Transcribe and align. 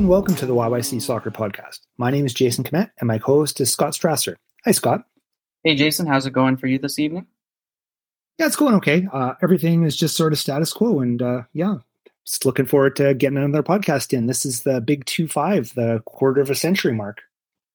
and 0.00 0.08
welcome 0.08 0.34
to 0.34 0.46
the 0.46 0.54
YYC 0.54 1.02
Soccer 1.02 1.30
Podcast. 1.30 1.80
My 1.98 2.10
name 2.10 2.24
is 2.24 2.32
Jason 2.32 2.64
Kmet, 2.64 2.88
and 3.00 3.06
my 3.06 3.18
co-host 3.18 3.60
is 3.60 3.70
Scott 3.70 3.92
Strasser. 3.92 4.34
Hi, 4.64 4.70
Scott. 4.70 5.04
Hey, 5.62 5.74
Jason. 5.74 6.06
How's 6.06 6.24
it 6.24 6.32
going 6.32 6.56
for 6.56 6.68
you 6.68 6.78
this 6.78 6.98
evening? 6.98 7.26
Yeah, 8.38 8.46
it's 8.46 8.56
going 8.56 8.74
okay. 8.76 9.06
Uh, 9.12 9.34
everything 9.42 9.82
is 9.82 9.94
just 9.94 10.16
sort 10.16 10.32
of 10.32 10.38
status 10.38 10.72
quo, 10.72 11.00
and 11.00 11.20
uh, 11.20 11.42
yeah, 11.52 11.74
just 12.24 12.46
looking 12.46 12.64
forward 12.64 12.96
to 12.96 13.12
getting 13.12 13.36
another 13.36 13.62
podcast 13.62 14.14
in. 14.14 14.24
This 14.24 14.46
is 14.46 14.62
the 14.62 14.80
big 14.80 15.04
two 15.04 15.28
five, 15.28 15.74
the 15.74 16.00
quarter 16.06 16.40
of 16.40 16.48
a 16.48 16.54
century 16.54 16.94
mark. 16.94 17.20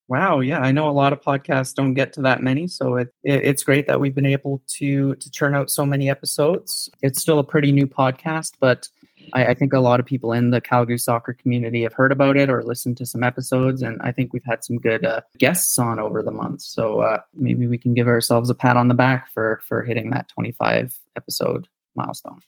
Wow, 0.07 0.39
yeah, 0.39 0.61
I 0.61 0.71
know 0.71 0.89
a 0.89 0.97
lot 0.97 1.13
of 1.13 1.21
podcasts 1.21 1.75
don't 1.75 1.93
get 1.93 2.11
to 2.13 2.23
that 2.23 2.41
many, 2.41 2.67
so 2.67 2.95
it, 2.95 3.13
it, 3.23 3.45
it's 3.45 3.63
great 3.63 3.85
that 3.85 3.99
we've 3.99 4.15
been 4.15 4.25
able 4.25 4.63
to 4.79 5.13
to 5.13 5.29
churn 5.29 5.53
out 5.53 5.69
so 5.69 5.85
many 5.85 6.09
episodes. 6.09 6.89
It's 7.03 7.21
still 7.21 7.37
a 7.37 7.43
pretty 7.43 7.71
new 7.71 7.85
podcast, 7.85 8.53
but 8.59 8.89
I, 9.33 9.47
I, 9.47 9.53
think 9.53 9.73
a 9.73 9.79
lot 9.79 9.99
of 9.99 10.05
people 10.05 10.31
in 10.33 10.49
the 10.49 10.61
Calgary 10.61 10.97
soccer 10.97 11.33
community 11.33 11.83
have 11.83 11.93
heard 11.93 12.11
about 12.11 12.37
it 12.37 12.49
or 12.49 12.63
listened 12.63 12.97
to 12.97 13.05
some 13.05 13.23
episodes, 13.23 13.81
and 13.81 14.01
I 14.01 14.11
think 14.11 14.33
we've 14.33 14.43
had 14.45 14.63
some 14.63 14.77
good 14.77 15.05
uh, 15.05 15.21
guests 15.37 15.77
on 15.79 15.99
over 15.99 16.21
the 16.21 16.31
months. 16.31 16.65
So 16.65 17.01
uh, 17.01 17.19
maybe 17.33 17.67
we 17.67 17.77
can 17.77 17.93
give 17.93 18.07
ourselves 18.07 18.49
a 18.49 18.55
pat 18.55 18.77
on 18.77 18.87
the 18.87 18.93
back 18.93 19.31
for 19.33 19.61
for 19.67 19.83
hitting 19.83 20.09
that 20.11 20.29
25 20.29 20.97
episode 21.15 21.67
milestone. 21.95 22.41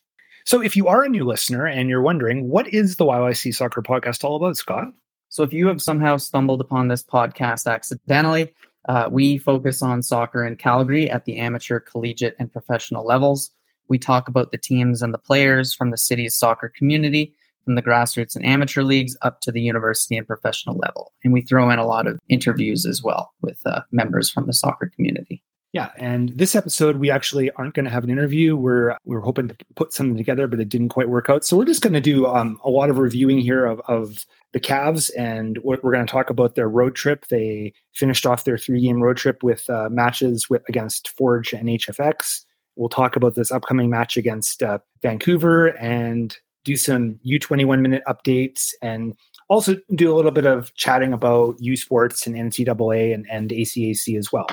So, 0.45 0.61
if 0.61 0.77
you 0.77 0.87
are 0.87 1.03
a 1.03 1.09
new 1.09 1.25
listener 1.25 1.65
and 1.65 1.89
you're 1.89 2.01
wondering 2.01 2.47
what 2.47 2.67
is 2.73 2.95
the 2.95 3.05
YYC 3.05 3.53
Soccer 3.53 3.81
Podcast 3.81 4.23
all 4.23 4.37
about, 4.37 4.57
Scott? 4.57 4.93
So 5.29 5.43
if 5.43 5.53
you 5.53 5.67
have 5.67 5.81
somehow 5.81 6.17
stumbled 6.17 6.61
upon 6.61 6.87
this 6.87 7.03
podcast 7.03 7.71
accidentally, 7.71 8.53
uh, 8.87 9.09
we 9.11 9.37
focus 9.37 9.81
on 9.81 10.01
soccer 10.01 10.45
in 10.45 10.55
Calgary 10.55 11.09
at 11.09 11.25
the 11.25 11.37
amateur, 11.37 11.79
collegiate, 11.79 12.35
and 12.39 12.51
professional 12.51 13.05
levels. 13.05 13.51
We 13.89 13.99
talk 13.99 14.27
about 14.27 14.51
the 14.51 14.57
teams 14.57 15.01
and 15.01 15.13
the 15.13 15.19
players 15.19 15.73
from 15.73 15.91
the 15.91 15.97
city's 15.97 16.35
soccer 16.35 16.71
community, 16.75 17.33
from 17.65 17.75
the 17.75 17.83
grassroots 17.83 18.35
and 18.35 18.45
amateur 18.45 18.83
leagues 18.83 19.17
up 19.21 19.41
to 19.41 19.51
the 19.51 19.61
university 19.61 20.15
and 20.15 20.25
professional 20.25 20.77
level. 20.77 21.13
And 21.23 21.33
we 21.33 21.41
throw 21.41 21.69
in 21.69 21.79
a 21.79 21.85
lot 21.85 22.07
of 22.07 22.19
interviews 22.29 22.85
as 22.85 23.03
well 23.03 23.33
with 23.41 23.59
uh, 23.65 23.81
members 23.91 24.29
from 24.29 24.47
the 24.47 24.53
soccer 24.53 24.91
community. 24.95 25.43
Yeah, 25.73 25.91
and 25.97 26.29
this 26.29 26.55
episode 26.55 26.97
we 26.97 27.11
actually 27.11 27.51
aren't 27.51 27.73
going 27.73 27.85
to 27.85 27.91
have 27.91 28.03
an 28.03 28.09
interview. 28.09 28.55
We're 28.55 28.97
we're 29.03 29.19
hoping 29.19 29.49
to 29.49 29.55
put 29.75 29.93
something 29.93 30.15
together, 30.15 30.47
but 30.47 30.61
it 30.61 30.69
didn't 30.69 30.89
quite 30.89 31.09
work 31.09 31.29
out. 31.29 31.43
So 31.43 31.57
we're 31.57 31.65
just 31.65 31.81
going 31.81 31.93
to 31.93 32.01
do 32.01 32.25
um, 32.25 32.59
a 32.63 32.69
lot 32.69 32.89
of 32.89 32.97
reviewing 32.97 33.39
here 33.39 33.65
of, 33.65 33.81
of 33.87 34.25
the 34.53 34.61
Cavs, 34.61 35.11
and 35.17 35.59
we're, 35.63 35.77
we're 35.83 35.91
going 35.91 36.05
to 36.05 36.11
talk 36.11 36.29
about 36.29 36.55
their 36.55 36.69
road 36.69 36.95
trip. 36.95 37.27
They 37.27 37.73
finished 37.93 38.25
off 38.25 38.45
their 38.45 38.57
three 38.57 38.81
game 38.81 39.03
road 39.03 39.17
trip 39.17 39.43
with 39.43 39.69
uh, 39.69 39.89
matches 39.91 40.49
with 40.49 40.63
against 40.69 41.09
Forge 41.09 41.51
and 41.53 41.67
HFX. 41.67 42.45
We'll 42.77 42.89
talk 42.89 43.15
about 43.15 43.35
this 43.35 43.51
upcoming 43.51 43.89
match 43.89 44.17
against 44.17 44.63
uh, 44.63 44.79
Vancouver 45.01 45.67
and 45.77 46.35
do 46.63 46.75
some 46.75 47.19
U21 47.25 47.81
minute 47.81 48.03
updates 48.07 48.73
and 48.81 49.15
also 49.49 49.75
do 49.95 50.13
a 50.13 50.15
little 50.15 50.31
bit 50.31 50.45
of 50.45 50.73
chatting 50.75 51.13
about 51.13 51.55
U 51.59 51.75
Sports 51.75 52.27
and 52.27 52.35
NCAA 52.35 53.13
and, 53.13 53.25
and 53.31 53.49
ACAC 53.49 54.17
as 54.17 54.31
well. 54.31 54.47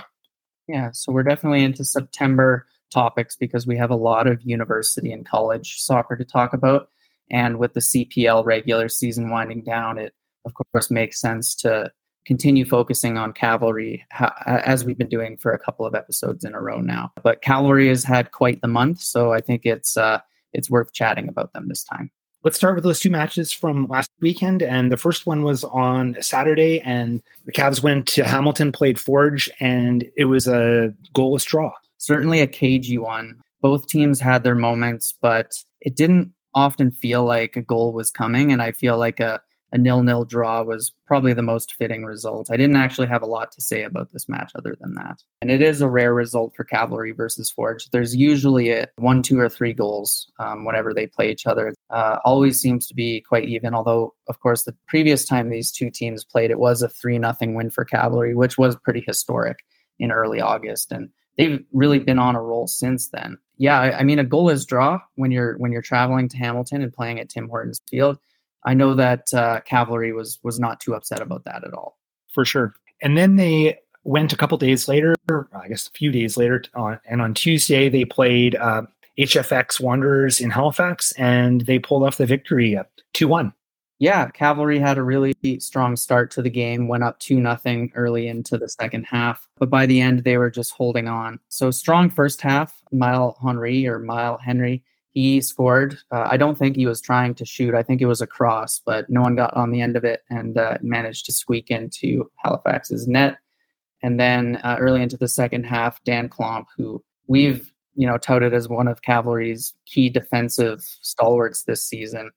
Yeah, 0.68 0.90
so 0.92 1.12
we're 1.12 1.24
definitely 1.24 1.64
into 1.64 1.84
September 1.84 2.66
topics 2.92 3.36
because 3.36 3.66
we 3.66 3.76
have 3.76 3.90
a 3.90 3.96
lot 3.96 4.26
of 4.26 4.40
university 4.42 5.12
and 5.12 5.26
college 5.26 5.80
soccer 5.80 6.16
to 6.16 6.24
talk 6.24 6.52
about. 6.52 6.88
And 7.30 7.58
with 7.58 7.74
the 7.74 7.80
CPL 7.80 8.44
regular 8.44 8.88
season 8.88 9.30
winding 9.30 9.62
down, 9.64 9.98
it 9.98 10.14
of 10.44 10.52
course 10.54 10.90
makes 10.90 11.20
sense 11.20 11.54
to 11.56 11.90
continue 12.24 12.64
focusing 12.64 13.18
on 13.18 13.32
cavalry 13.32 14.04
as 14.46 14.84
we've 14.84 14.98
been 14.98 15.08
doing 15.08 15.36
for 15.36 15.52
a 15.52 15.58
couple 15.58 15.86
of 15.86 15.94
episodes 15.94 16.44
in 16.44 16.54
a 16.54 16.60
row 16.60 16.80
now. 16.80 17.12
But 17.22 17.42
cavalry 17.42 17.88
has 17.88 18.04
had 18.04 18.32
quite 18.32 18.60
the 18.62 18.68
month, 18.68 19.00
so 19.00 19.32
I 19.32 19.40
think 19.40 19.64
it's 19.64 19.96
uh, 19.96 20.20
it's 20.52 20.70
worth 20.70 20.92
chatting 20.92 21.28
about 21.28 21.52
them 21.52 21.68
this 21.68 21.84
time. 21.84 22.10
Let's 22.44 22.58
start 22.58 22.74
with 22.74 22.84
those 22.84 23.00
two 23.00 23.08
matches 23.08 23.52
from 23.52 23.86
last 23.88 24.10
weekend. 24.20 24.62
And 24.62 24.92
the 24.92 24.98
first 24.98 25.24
one 25.24 25.44
was 25.44 25.64
on 25.64 26.16
Saturday, 26.20 26.80
and 26.80 27.22
the 27.46 27.52
Cavs 27.52 27.82
went 27.82 28.06
to 28.08 28.24
Hamilton, 28.24 28.70
played 28.70 29.00
Forge, 29.00 29.50
and 29.60 30.04
it 30.16 30.26
was 30.26 30.46
a 30.46 30.92
goalless 31.14 31.46
draw. 31.46 31.72
Certainly 31.96 32.40
a 32.40 32.46
cagey 32.46 32.98
one. 32.98 33.40
Both 33.62 33.86
teams 33.86 34.20
had 34.20 34.44
their 34.44 34.54
moments, 34.54 35.14
but 35.22 35.54
it 35.80 35.96
didn't 35.96 36.34
often 36.54 36.90
feel 36.90 37.24
like 37.24 37.56
a 37.56 37.62
goal 37.62 37.94
was 37.94 38.10
coming, 38.10 38.52
and 38.52 38.60
I 38.60 38.72
feel 38.72 38.98
like 38.98 39.20
a 39.20 39.40
a 39.74 39.78
nil-nil 39.78 40.24
draw 40.24 40.62
was 40.62 40.94
probably 41.04 41.32
the 41.32 41.42
most 41.42 41.74
fitting 41.74 42.04
result. 42.04 42.48
I 42.48 42.56
didn't 42.56 42.76
actually 42.76 43.08
have 43.08 43.22
a 43.22 43.26
lot 43.26 43.50
to 43.52 43.60
say 43.60 43.82
about 43.82 44.12
this 44.12 44.28
match 44.28 44.52
other 44.54 44.76
than 44.80 44.94
that. 44.94 45.20
And 45.42 45.50
it 45.50 45.60
is 45.60 45.80
a 45.80 45.88
rare 45.88 46.14
result 46.14 46.54
for 46.56 46.62
Cavalry 46.62 47.10
versus 47.10 47.50
Forge. 47.50 47.90
There's 47.90 48.14
usually 48.14 48.70
a 48.70 48.86
one, 48.96 49.20
two, 49.20 49.40
or 49.40 49.48
three 49.48 49.72
goals 49.72 50.30
um, 50.38 50.64
whenever 50.64 50.94
they 50.94 51.08
play 51.08 51.28
each 51.32 51.44
other. 51.44 51.74
Uh, 51.90 52.18
always 52.24 52.60
seems 52.60 52.86
to 52.86 52.94
be 52.94 53.20
quite 53.22 53.48
even. 53.48 53.74
Although, 53.74 54.14
of 54.28 54.38
course, 54.38 54.62
the 54.62 54.76
previous 54.86 55.26
time 55.26 55.50
these 55.50 55.72
two 55.72 55.90
teams 55.90 56.24
played, 56.24 56.52
it 56.52 56.60
was 56.60 56.80
a 56.80 56.88
three 56.88 57.18
nothing 57.18 57.54
win 57.54 57.68
for 57.68 57.84
Cavalry, 57.84 58.36
which 58.36 58.56
was 58.56 58.76
pretty 58.76 59.02
historic 59.04 59.58
in 59.98 60.12
early 60.12 60.40
August. 60.40 60.92
And 60.92 61.10
they've 61.36 61.64
really 61.72 61.98
been 61.98 62.20
on 62.20 62.36
a 62.36 62.40
roll 62.40 62.68
since 62.68 63.08
then 63.08 63.38
yeah, 63.56 63.80
I, 63.80 63.98
I 63.98 64.02
mean, 64.02 64.18
a 64.18 64.24
goal 64.24 64.50
is 64.50 64.66
draw 64.66 65.00
when 65.14 65.30
you're 65.30 65.56
when 65.58 65.70
you're 65.70 65.82
traveling 65.82 66.28
to 66.28 66.36
Hamilton 66.36 66.82
and 66.82 66.92
playing 66.92 67.20
at 67.20 67.28
Tim 67.28 67.48
Hortons 67.48 67.80
Field. 67.88 68.18
I 68.64 68.74
know 68.74 68.94
that 68.94 69.32
uh, 69.34 69.60
Cavalry 69.62 70.12
was 70.12 70.38
was 70.42 70.58
not 70.58 70.80
too 70.80 70.94
upset 70.94 71.20
about 71.20 71.44
that 71.44 71.64
at 71.64 71.74
all. 71.74 71.98
For 72.28 72.44
sure. 72.44 72.74
And 73.02 73.16
then 73.16 73.36
they 73.36 73.78
went 74.04 74.32
a 74.32 74.36
couple 74.36 74.58
days 74.58 74.88
later, 74.88 75.14
I 75.30 75.68
guess 75.68 75.88
a 75.88 75.90
few 75.92 76.10
days 76.10 76.36
later, 76.36 76.62
on, 76.74 77.00
and 77.06 77.22
on 77.22 77.34
Tuesday 77.34 77.88
they 77.88 78.04
played 78.04 78.54
uh, 78.56 78.82
HFX 79.18 79.80
Wanderers 79.80 80.40
in 80.40 80.50
Halifax, 80.50 81.12
and 81.12 81.62
they 81.62 81.78
pulled 81.78 82.02
off 82.02 82.16
the 82.16 82.26
victory, 82.26 82.78
two 83.12 83.28
one 83.28 83.52
yeah, 84.04 84.28
Cavalry 84.30 84.78
had 84.78 84.98
a 84.98 85.02
really 85.02 85.34
strong 85.60 85.96
start 85.96 86.30
to 86.32 86.42
the 86.42 86.50
game, 86.50 86.88
went 86.88 87.04
up 87.04 87.18
2 87.20 87.40
nothing 87.40 87.92
early 87.94 88.26
into 88.28 88.58
the 88.58 88.68
second 88.68 89.04
half, 89.04 89.48
but 89.56 89.70
by 89.70 89.86
the 89.86 90.00
end 90.00 90.24
they 90.24 90.36
were 90.36 90.50
just 90.50 90.72
holding 90.72 91.08
on. 91.08 91.38
So 91.48 91.70
strong 91.70 92.10
first 92.10 92.40
half, 92.40 92.82
Maël 92.92 93.36
Henry 93.42 93.86
or 93.86 94.00
Maël 94.00 94.40
Henry, 94.40 94.82
he 95.14 95.40
scored. 95.40 95.96
Uh, 96.10 96.26
I 96.28 96.36
don't 96.36 96.58
think 96.58 96.74
he 96.74 96.86
was 96.86 97.00
trying 97.00 97.36
to 97.36 97.44
shoot. 97.44 97.74
I 97.74 97.84
think 97.84 98.02
it 98.02 98.06
was 98.06 98.20
a 98.20 98.26
cross, 98.26 98.82
but 98.84 99.08
no 99.08 99.22
one 99.22 99.36
got 99.36 99.54
on 99.54 99.70
the 99.70 99.80
end 99.80 99.96
of 99.96 100.04
it 100.04 100.24
and 100.28 100.58
uh, 100.58 100.78
managed 100.82 101.26
to 101.26 101.32
squeak 101.32 101.70
into 101.70 102.28
Halifax's 102.44 103.06
net. 103.06 103.38
And 104.02 104.18
then 104.18 104.56
uh, 104.64 104.76
early 104.80 105.02
into 105.02 105.16
the 105.16 105.28
second 105.28 105.64
half, 105.64 106.02
Dan 106.02 106.28
Klomp, 106.28 106.66
who 106.76 107.02
we've 107.28 107.72
you 107.94 108.08
know 108.08 108.18
touted 108.18 108.52
as 108.52 108.68
one 108.68 108.88
of 108.88 109.02
Cavalry's 109.02 109.72
key 109.86 110.10
defensive 110.10 110.82
stalwarts 111.00 111.62
this 111.62 111.84
season, 111.84 112.32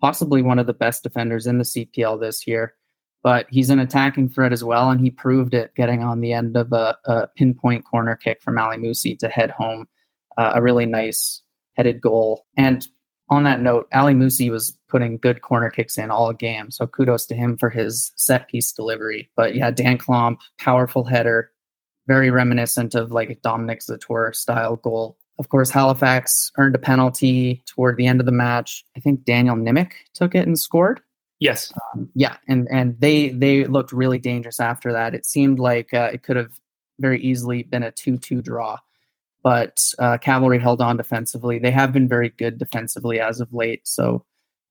possibly 0.00 0.40
one 0.40 0.58
of 0.58 0.66
the 0.66 0.72
best 0.72 1.02
defenders 1.02 1.46
in 1.46 1.58
the 1.58 1.64
CPL 1.64 2.18
this 2.18 2.46
year. 2.46 2.74
But 3.22 3.46
he's 3.50 3.70
an 3.70 3.78
attacking 3.78 4.30
threat 4.30 4.52
as 4.52 4.64
well, 4.64 4.90
and 4.90 5.00
he 5.00 5.10
proved 5.10 5.52
it 5.52 5.74
getting 5.76 6.02
on 6.02 6.20
the 6.20 6.32
end 6.32 6.56
of 6.56 6.72
a, 6.72 6.96
a 7.04 7.28
pinpoint 7.36 7.84
corner 7.84 8.16
kick 8.16 8.40
from 8.40 8.58
Ali 8.58 8.78
Musse 8.78 9.16
to 9.18 9.28
head 9.28 9.50
home 9.50 9.86
uh, 10.38 10.52
a 10.54 10.62
really 10.62 10.86
nice 10.86 11.42
headed 11.74 12.00
goal. 12.00 12.46
And 12.56 12.86
on 13.28 13.44
that 13.44 13.60
note, 13.60 13.88
Ali 13.92 14.14
Musse 14.14 14.50
was 14.50 14.76
putting 14.88 15.18
good 15.18 15.42
corner 15.42 15.70
kicks 15.70 15.96
in 15.96 16.10
all 16.10 16.32
game, 16.32 16.70
so 16.70 16.86
kudos 16.86 17.24
to 17.26 17.34
him 17.34 17.56
for 17.56 17.70
his 17.70 18.12
set 18.16 18.48
piece 18.48 18.72
delivery. 18.72 19.30
But 19.36 19.54
yeah, 19.54 19.70
Dan 19.70 19.96
Klomp, 19.98 20.38
powerful 20.58 21.04
header, 21.04 21.50
very 22.06 22.30
reminiscent 22.30 22.94
of 22.94 23.10
like 23.10 23.40
Dominic 23.42 23.80
Zator 23.80 24.34
style 24.34 24.76
goal 24.76 25.16
of 25.38 25.48
course, 25.48 25.70
Halifax 25.70 26.52
earned 26.56 26.74
a 26.74 26.78
penalty 26.78 27.62
toward 27.66 27.96
the 27.96 28.06
end 28.06 28.20
of 28.20 28.26
the 28.26 28.32
match. 28.32 28.84
I 28.96 29.00
think 29.00 29.24
Daniel 29.24 29.56
Nimick 29.56 29.92
took 30.14 30.34
it 30.34 30.46
and 30.46 30.58
scored. 30.58 31.00
Yes. 31.40 31.72
Um, 31.92 32.08
yeah, 32.14 32.36
and 32.46 32.68
and 32.70 32.94
they 33.00 33.30
they 33.30 33.64
looked 33.64 33.92
really 33.92 34.18
dangerous 34.18 34.60
after 34.60 34.92
that. 34.92 35.14
It 35.14 35.26
seemed 35.26 35.58
like 35.58 35.92
uh, 35.92 36.10
it 36.12 36.22
could 36.22 36.36
have 36.36 36.52
very 37.00 37.20
easily 37.20 37.64
been 37.64 37.82
a 37.82 37.90
two-two 37.90 38.42
draw, 38.42 38.78
but 39.42 39.82
uh, 39.98 40.18
Cavalry 40.18 40.58
held 40.58 40.80
on 40.80 40.96
defensively. 40.96 41.58
They 41.58 41.70
have 41.70 41.92
been 41.92 42.08
very 42.08 42.30
good 42.30 42.58
defensively 42.58 43.20
as 43.20 43.40
of 43.40 43.52
late, 43.52 43.86
so 43.86 44.24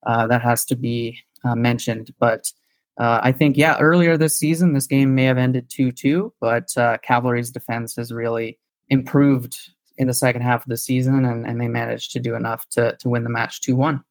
uh, 0.06 0.26
that 0.28 0.42
has 0.42 0.64
to 0.66 0.76
be 0.76 1.18
uh, 1.44 1.54
mentioned. 1.54 2.14
But 2.18 2.50
uh, 2.98 3.20
I 3.22 3.32
think 3.32 3.56
yeah, 3.56 3.78
earlier 3.78 4.16
this 4.16 4.36
season, 4.36 4.72
this 4.72 4.86
game 4.86 5.14
may 5.14 5.24
have 5.24 5.38
ended 5.38 5.68
two-two, 5.68 6.32
but 6.40 6.76
uh, 6.76 6.98
Cavalry's 7.02 7.50
defense 7.50 7.96
has 7.96 8.12
really 8.12 8.58
improved 8.88 9.58
in 9.98 10.06
the 10.06 10.14
second 10.14 10.42
half 10.42 10.62
of 10.64 10.68
the 10.68 10.76
season, 10.76 11.24
and, 11.24 11.46
and 11.46 11.60
they 11.60 11.68
managed 11.68 12.12
to 12.12 12.20
do 12.20 12.34
enough 12.34 12.68
to 12.70 12.96
to 13.00 13.08
win 13.08 13.24
the 13.24 13.30
match 13.30 13.60
two 13.60 13.76
one. 13.76 14.02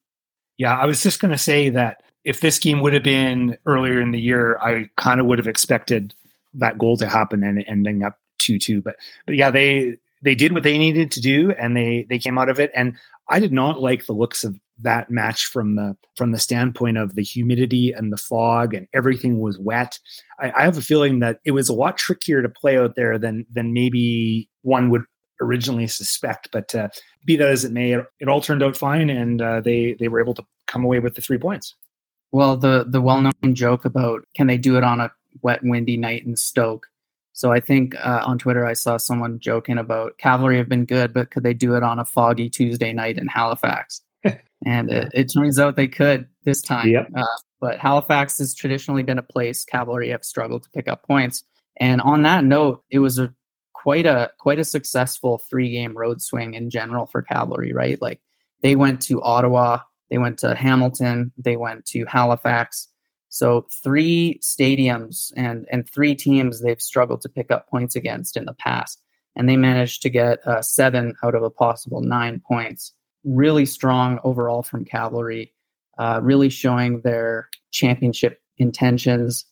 Yeah, 0.58 0.78
I 0.78 0.86
was 0.86 1.02
just 1.02 1.19
going 1.19 1.31
to 1.31 1.38
say 1.38 1.69
that 1.69 2.04
if 2.24 2.40
this 2.40 2.60
game 2.60 2.81
would 2.81 2.94
have 2.94 3.04
been 3.04 3.58
earlier 3.66 4.00
in 4.00 4.12
the 4.12 4.19
year, 4.19 4.58
I 4.60 4.90
kind 4.96 5.19
of 5.19 5.25
would 5.25 5.40
have 5.40 5.48
expected 5.48 6.13
that 6.54 6.78
goal 6.78 6.98
to 6.98 7.08
happen 7.08 7.44
and 7.44 7.63
ending 7.68 8.04
up 8.04 8.19
two 8.38 8.60
two. 8.60 8.81
But 8.81 8.98
but 9.25 9.36
yeah, 9.36 9.52
they 9.52 9.98
they 10.22 10.36
did 10.36 10.54
what 10.54 10.64
they 10.64 10.78
needed 10.78 11.12
to 11.12 11.22
do, 11.22 11.52
and 11.52 11.76
they 11.76 12.06
they 12.10 12.20
came 12.20 12.38
out 12.38 12.50
of 12.50 12.60
it. 12.60 12.72
And 12.76 12.96
I 13.30 13.40
did 13.40 13.52
not 13.52 13.82
like 13.82 14.06
the 14.06 14.14
looks 14.14 14.44
of 14.44 14.60
that 14.80 15.10
match 15.10 15.46
from 15.46 15.76
the 15.76 15.96
from 16.16 16.32
the 16.32 16.40
standpoint 16.40 16.98
of 16.98 17.16
the 17.16 17.24
humidity 17.24 17.92
and 17.92 18.12
the 18.12 18.18
fog 18.18 18.74
and 18.74 18.88
everything 18.94 19.40
was 19.40 19.58
wet. 19.60 20.00
I, 20.40 20.52
I 20.52 20.64
have 20.64 20.78
a 20.78 20.82
feeling 20.82 21.20
that 21.20 21.40
it 21.46 21.52
was 21.52 21.70
a 21.70 21.74
lot 21.74 21.98
trickier 21.98 22.42
to 22.42 22.50
play 22.50 22.78
out 22.78 22.96
there 22.96 23.18
than 23.18 23.46
than 23.52 23.74
maybe 23.74 24.50
one 24.64 24.90
would 24.90 25.04
originally 25.40 25.88
suspect. 25.88 26.50
But 26.52 26.74
uh, 26.76 26.90
be 27.26 27.36
that 27.38 27.50
as 27.50 27.66
it 27.66 27.72
may, 27.72 27.94
it, 27.94 28.06
it 28.20 28.28
all 28.28 28.42
turned 28.42 28.64
out 28.64 28.78
fine, 28.78 29.10
and 29.10 29.42
uh, 29.42 29.62
they 29.62 29.94
they 30.00 30.08
were 30.08 30.22
able 30.22 30.34
to 30.36 30.46
come 30.68 30.84
away 30.84 31.00
with 31.00 31.16
the 31.16 31.22
three 31.22 31.38
points. 31.38 31.76
Well, 32.32 32.58
the 32.58 32.86
the 32.88 33.02
well 33.02 33.22
known 33.22 33.56
joke 33.56 33.86
about 33.86 34.26
can 34.36 34.48
they 34.48 34.58
do 34.58 34.78
it 34.78 34.84
on 34.84 35.00
a 35.02 35.12
wet, 35.42 35.64
windy 35.64 35.98
night 35.98 36.26
in 36.26 36.36
Stoke? 36.36 36.88
So 37.33 37.51
I 37.51 37.60
think 37.60 37.95
uh, 37.95 38.24
on 38.25 38.38
Twitter 38.38 38.66
I 38.66 38.74
saw 38.74 38.98
someone 38.98 39.39
joking 39.39 39.78
about 39.78 40.18
Cavalry 40.18 40.57
have 40.57 40.69
been 40.69 40.86
good, 40.86 41.13
but 41.13 41.31
could 41.31 41.44
they 41.44 41.54
do 41.54 41.75
it 41.75 41.83
on 41.83 42.00
a 42.00 42.06
foggy 42.06 42.50
Tuesday 42.50 42.94
night 42.94 43.18
in 43.18 43.28
Halifax? 43.28 44.01
and 44.66 44.92
it, 44.92 45.12
it, 45.13 45.31
turns 45.33 45.57
out 45.57 45.75
they 45.75 45.88
could 45.88 46.28
this 46.44 46.62
time. 46.62 46.89
Yep. 46.89 47.10
Uh, 47.16 47.24
but 47.60 47.80
Halifax 47.80 48.38
has 48.39 48.54
traditionally 48.54 49.04
been 49.04 49.18
a 49.18 49.24
place 49.24 49.63
Cavalry 49.63 50.10
have 50.10 50.25
struggled 50.25 50.63
to 50.63 50.69
pick 50.72 50.88
up 50.88 51.04
points. 51.04 51.44
And 51.78 52.01
on 52.01 52.24
that 52.24 52.44
note, 52.44 52.83
it 52.89 53.00
was 53.00 53.18
a 53.18 53.34
quite 53.74 54.06
a 54.06 54.31
quite 54.38 54.60
a 54.60 54.63
successful 54.66 55.42
three 55.50 55.72
game 55.72 55.98
road 55.98 56.22
swing 56.22 56.54
in 56.54 56.69
general 56.69 57.06
for 57.07 57.22
Cavalry. 57.22 57.74
Right, 57.74 58.01
like 58.01 58.19
they 58.62 58.75
went 58.75 59.01
to 59.04 59.22
Ottawa, 59.22 59.80
they 60.10 60.18
went 60.18 60.39
to 60.39 60.54
Hamilton, 60.54 61.31
they 61.38 61.57
went 61.57 61.86
to 61.88 62.06
Halifax. 62.06 62.88
So 63.31 63.66
three 63.72 64.39
stadiums 64.44 65.31
and 65.38 65.66
and 65.72 65.89
three 65.89 66.16
teams 66.16 66.62
they've 66.62 66.81
struggled 66.81 67.22
to 67.22 67.30
pick 67.30 67.50
up 67.50 67.69
points 67.69 67.95
against 67.95 68.36
in 68.36 68.44
the 68.44 68.54
past, 68.54 69.01
and 69.38 69.48
they 69.48 69.56
managed 69.56 70.01
to 70.01 70.10
get 70.10 70.45
uh, 70.45 70.62
seven 70.62 71.16
out 71.24 71.33
of 71.33 71.42
a 71.42 71.50
possible 71.50 72.01
nine 72.01 72.42
points. 72.45 72.94
Really 73.24 73.66
strong 73.66 74.19
overall 74.25 74.63
from 74.63 74.83
Cavalry, 74.83 75.54
uh, 75.98 76.19
really 76.22 76.50
showing 76.50 77.01
their 77.01 77.50
championship 77.72 78.42
intentions. 78.57 79.45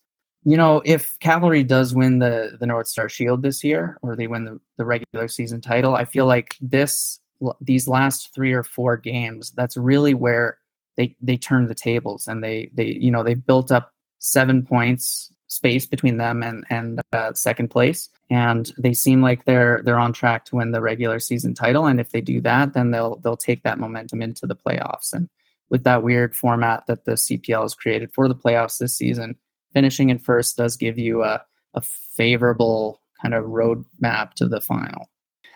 You 0.43 0.57
know, 0.57 0.81
if 0.83 1.17
Cavalry 1.19 1.63
does 1.63 1.95
win 1.95 2.19
the 2.19 2.57
the 2.59 2.67
North 2.67 2.87
Star 2.87 3.07
Shield 3.07 3.43
this 3.43 3.63
year, 3.63 3.97
or 4.01 4.17
they 4.17 4.27
win 4.27 4.43
the, 4.43 4.59
the 4.77 4.83
regular 4.83 5.29
season 5.29 5.61
title, 5.61 5.95
I 5.95 6.03
feel 6.03 6.25
like 6.25 6.55
this 6.59 7.21
these 7.61 7.87
last 7.87 8.35
three 8.35 8.51
or 8.51 8.63
four 8.63 8.97
games, 8.97 9.51
that's 9.51 9.77
really 9.77 10.13
where 10.13 10.58
they 10.99 11.15
they 11.21 11.37
turned 11.37 11.69
the 11.69 11.75
tables 11.75 12.27
and 12.27 12.43
they 12.43 12.69
they 12.73 12.87
you 12.87 13.09
know 13.09 13.23
they 13.23 13.33
built 13.33 13.71
up 13.71 13.93
seven 14.17 14.65
points 14.65 15.31
space 15.47 15.85
between 15.85 16.17
them 16.17 16.43
and 16.43 16.65
and 16.69 17.01
uh, 17.13 17.33
second 17.33 17.69
place. 17.69 18.09
And 18.29 18.71
they 18.77 18.93
seem 18.93 19.21
like 19.21 19.45
they're 19.45 19.81
they're 19.83 19.97
on 19.97 20.11
track 20.11 20.43
to 20.45 20.57
win 20.57 20.71
the 20.71 20.81
regular 20.81 21.19
season 21.19 21.53
title. 21.55 21.87
And 21.87 22.01
if 22.01 22.11
they 22.11 22.19
do 22.19 22.41
that 22.41 22.73
then 22.73 22.91
they'll 22.91 23.15
they'll 23.17 23.37
take 23.37 23.63
that 23.63 23.79
momentum 23.79 24.21
into 24.21 24.45
the 24.45 24.57
playoffs. 24.57 25.13
And 25.13 25.29
with 25.69 25.85
that 25.85 26.03
weird 26.03 26.35
format 26.35 26.85
that 26.87 27.05
the 27.05 27.13
CPL 27.13 27.61
has 27.61 27.75
created 27.75 28.11
for 28.13 28.27
the 28.27 28.35
playoffs 28.35 28.77
this 28.77 28.95
season 28.95 29.37
finishing 29.73 30.09
in 30.09 30.19
first 30.19 30.57
does 30.57 30.75
give 30.75 30.97
you 30.97 31.23
a, 31.23 31.41
a 31.75 31.81
favorable 31.81 33.01
kind 33.21 33.33
of 33.33 33.45
roadmap 33.45 34.33
to 34.33 34.47
the 34.47 34.59
final 34.59 35.07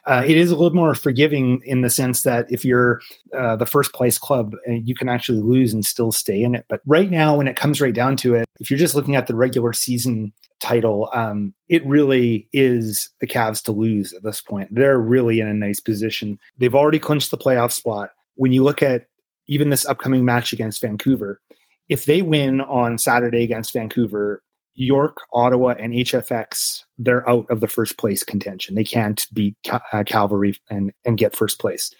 uh, 0.05 0.23
it 0.25 0.37
is 0.37 0.51
a 0.51 0.55
little 0.55 0.75
more 0.75 0.95
forgiving 0.95 1.61
in 1.65 1.81
the 1.81 1.89
sense 1.89 2.23
that 2.23 2.51
if 2.51 2.65
you're 2.65 2.99
uh, 3.37 3.55
the 3.55 3.65
first 3.65 3.93
place 3.93 4.17
club, 4.17 4.53
uh, 4.67 4.73
you 4.73 4.95
can 4.95 5.07
actually 5.07 5.39
lose 5.39 5.73
and 5.73 5.85
still 5.85 6.11
stay 6.11 6.43
in 6.43 6.55
it. 6.55 6.65
But 6.67 6.81
right 6.85 7.09
now, 7.09 7.37
when 7.37 7.47
it 7.47 7.55
comes 7.55 7.79
right 7.79 7.93
down 7.93 8.17
to 8.17 8.35
it, 8.35 8.45
if 8.59 8.69
you're 8.69 8.79
just 8.79 8.95
looking 8.95 9.15
at 9.15 9.27
the 9.27 9.35
regular 9.35 9.71
season 9.71 10.33
title, 10.59 11.09
um, 11.13 11.53
it 11.69 11.85
really 11.85 12.47
is 12.51 13.09
the 13.21 13.27
Cavs 13.27 13.63
to 13.63 13.71
lose 13.71 14.13
at 14.13 14.23
this 14.23 14.41
point. 14.41 14.73
They're 14.73 14.99
really 14.99 15.39
in 15.39 15.47
a 15.47 15.53
nice 15.53 15.79
position. 15.79 16.37
They've 16.57 16.75
already 16.75 16.99
clinched 16.99 17.31
the 17.31 17.37
playoff 17.37 17.71
spot. 17.71 18.09
When 18.35 18.51
you 18.51 18.63
look 18.63 18.83
at 18.83 19.07
even 19.47 19.69
this 19.69 19.85
upcoming 19.85 20.25
match 20.25 20.51
against 20.51 20.81
Vancouver, 20.81 21.39
if 21.87 22.05
they 22.05 22.21
win 22.21 22.61
on 22.61 22.97
Saturday 22.97 23.43
against 23.43 23.73
Vancouver, 23.73 24.41
York, 24.75 25.17
Ottawa, 25.33 25.75
and 25.79 25.93
HFX, 25.93 26.83
they're 26.97 27.27
out 27.29 27.45
of 27.49 27.59
the 27.59 27.67
first 27.67 27.97
place 27.97 28.23
contention. 28.23 28.75
They 28.75 28.83
can't 28.83 29.25
beat 29.33 29.55
uh, 29.69 30.03
Cavalry 30.05 30.57
and, 30.69 30.91
and 31.05 31.17
get 31.17 31.35
first 31.35 31.59
place. 31.59 31.93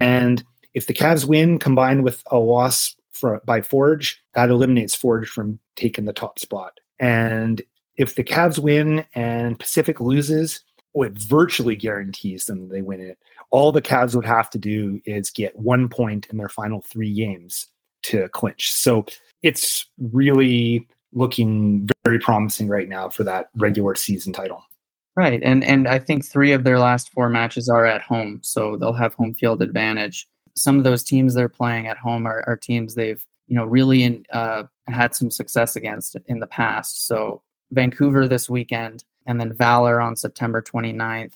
And 0.00 0.44
if 0.74 0.86
the 0.86 0.94
Cavs 0.94 1.24
win 1.24 1.58
combined 1.58 2.04
with 2.04 2.22
a 2.30 2.38
loss 2.38 2.96
for, 3.12 3.40
by 3.44 3.62
Forge, 3.62 4.22
that 4.34 4.50
eliminates 4.50 4.94
Forge 4.94 5.28
from 5.28 5.58
taking 5.76 6.04
the 6.04 6.12
top 6.12 6.38
spot. 6.38 6.78
And 6.98 7.62
if 7.96 8.14
the 8.14 8.24
Cavs 8.24 8.58
win 8.58 9.04
and 9.14 9.58
Pacific 9.58 10.00
loses, 10.00 10.60
oh, 10.94 11.02
it 11.02 11.12
virtually 11.12 11.76
guarantees 11.76 12.46
them 12.46 12.68
they 12.68 12.82
win 12.82 13.00
it. 13.00 13.18
All 13.50 13.72
the 13.72 13.82
Cavs 13.82 14.14
would 14.14 14.26
have 14.26 14.50
to 14.50 14.58
do 14.58 15.00
is 15.04 15.30
get 15.30 15.58
one 15.58 15.88
point 15.88 16.26
in 16.30 16.38
their 16.38 16.48
final 16.48 16.82
three 16.82 17.14
games 17.14 17.66
to 18.02 18.28
clinch. 18.30 18.72
So 18.72 19.06
it's 19.42 19.86
really 19.98 20.86
looking 21.12 21.88
very 22.04 22.18
promising 22.18 22.68
right 22.68 22.88
now 22.88 23.08
for 23.08 23.24
that 23.24 23.48
regular 23.56 23.94
season 23.94 24.32
title. 24.32 24.62
Right, 25.16 25.42
and 25.42 25.64
and 25.64 25.88
I 25.88 25.98
think 25.98 26.24
three 26.24 26.52
of 26.52 26.62
their 26.62 26.78
last 26.78 27.10
four 27.12 27.28
matches 27.28 27.68
are 27.68 27.84
at 27.84 28.02
home, 28.02 28.38
so 28.42 28.76
they'll 28.76 28.92
have 28.92 29.14
home 29.14 29.34
field 29.34 29.62
advantage. 29.62 30.28
Some 30.54 30.78
of 30.78 30.84
those 30.84 31.02
teams 31.02 31.34
they're 31.34 31.48
playing 31.48 31.88
at 31.88 31.98
home 31.98 32.24
are, 32.26 32.44
are 32.46 32.56
teams 32.56 32.94
they've 32.94 33.24
you 33.48 33.56
know 33.56 33.64
really 33.64 34.04
in, 34.04 34.24
uh, 34.32 34.64
had 34.86 35.16
some 35.16 35.30
success 35.30 35.74
against 35.74 36.16
in 36.26 36.38
the 36.38 36.46
past. 36.46 37.06
So 37.06 37.42
Vancouver 37.72 38.28
this 38.28 38.48
weekend, 38.48 39.04
and 39.26 39.40
then 39.40 39.52
Valor 39.52 40.00
on 40.00 40.16
September 40.16 40.62
29th. 40.62 41.34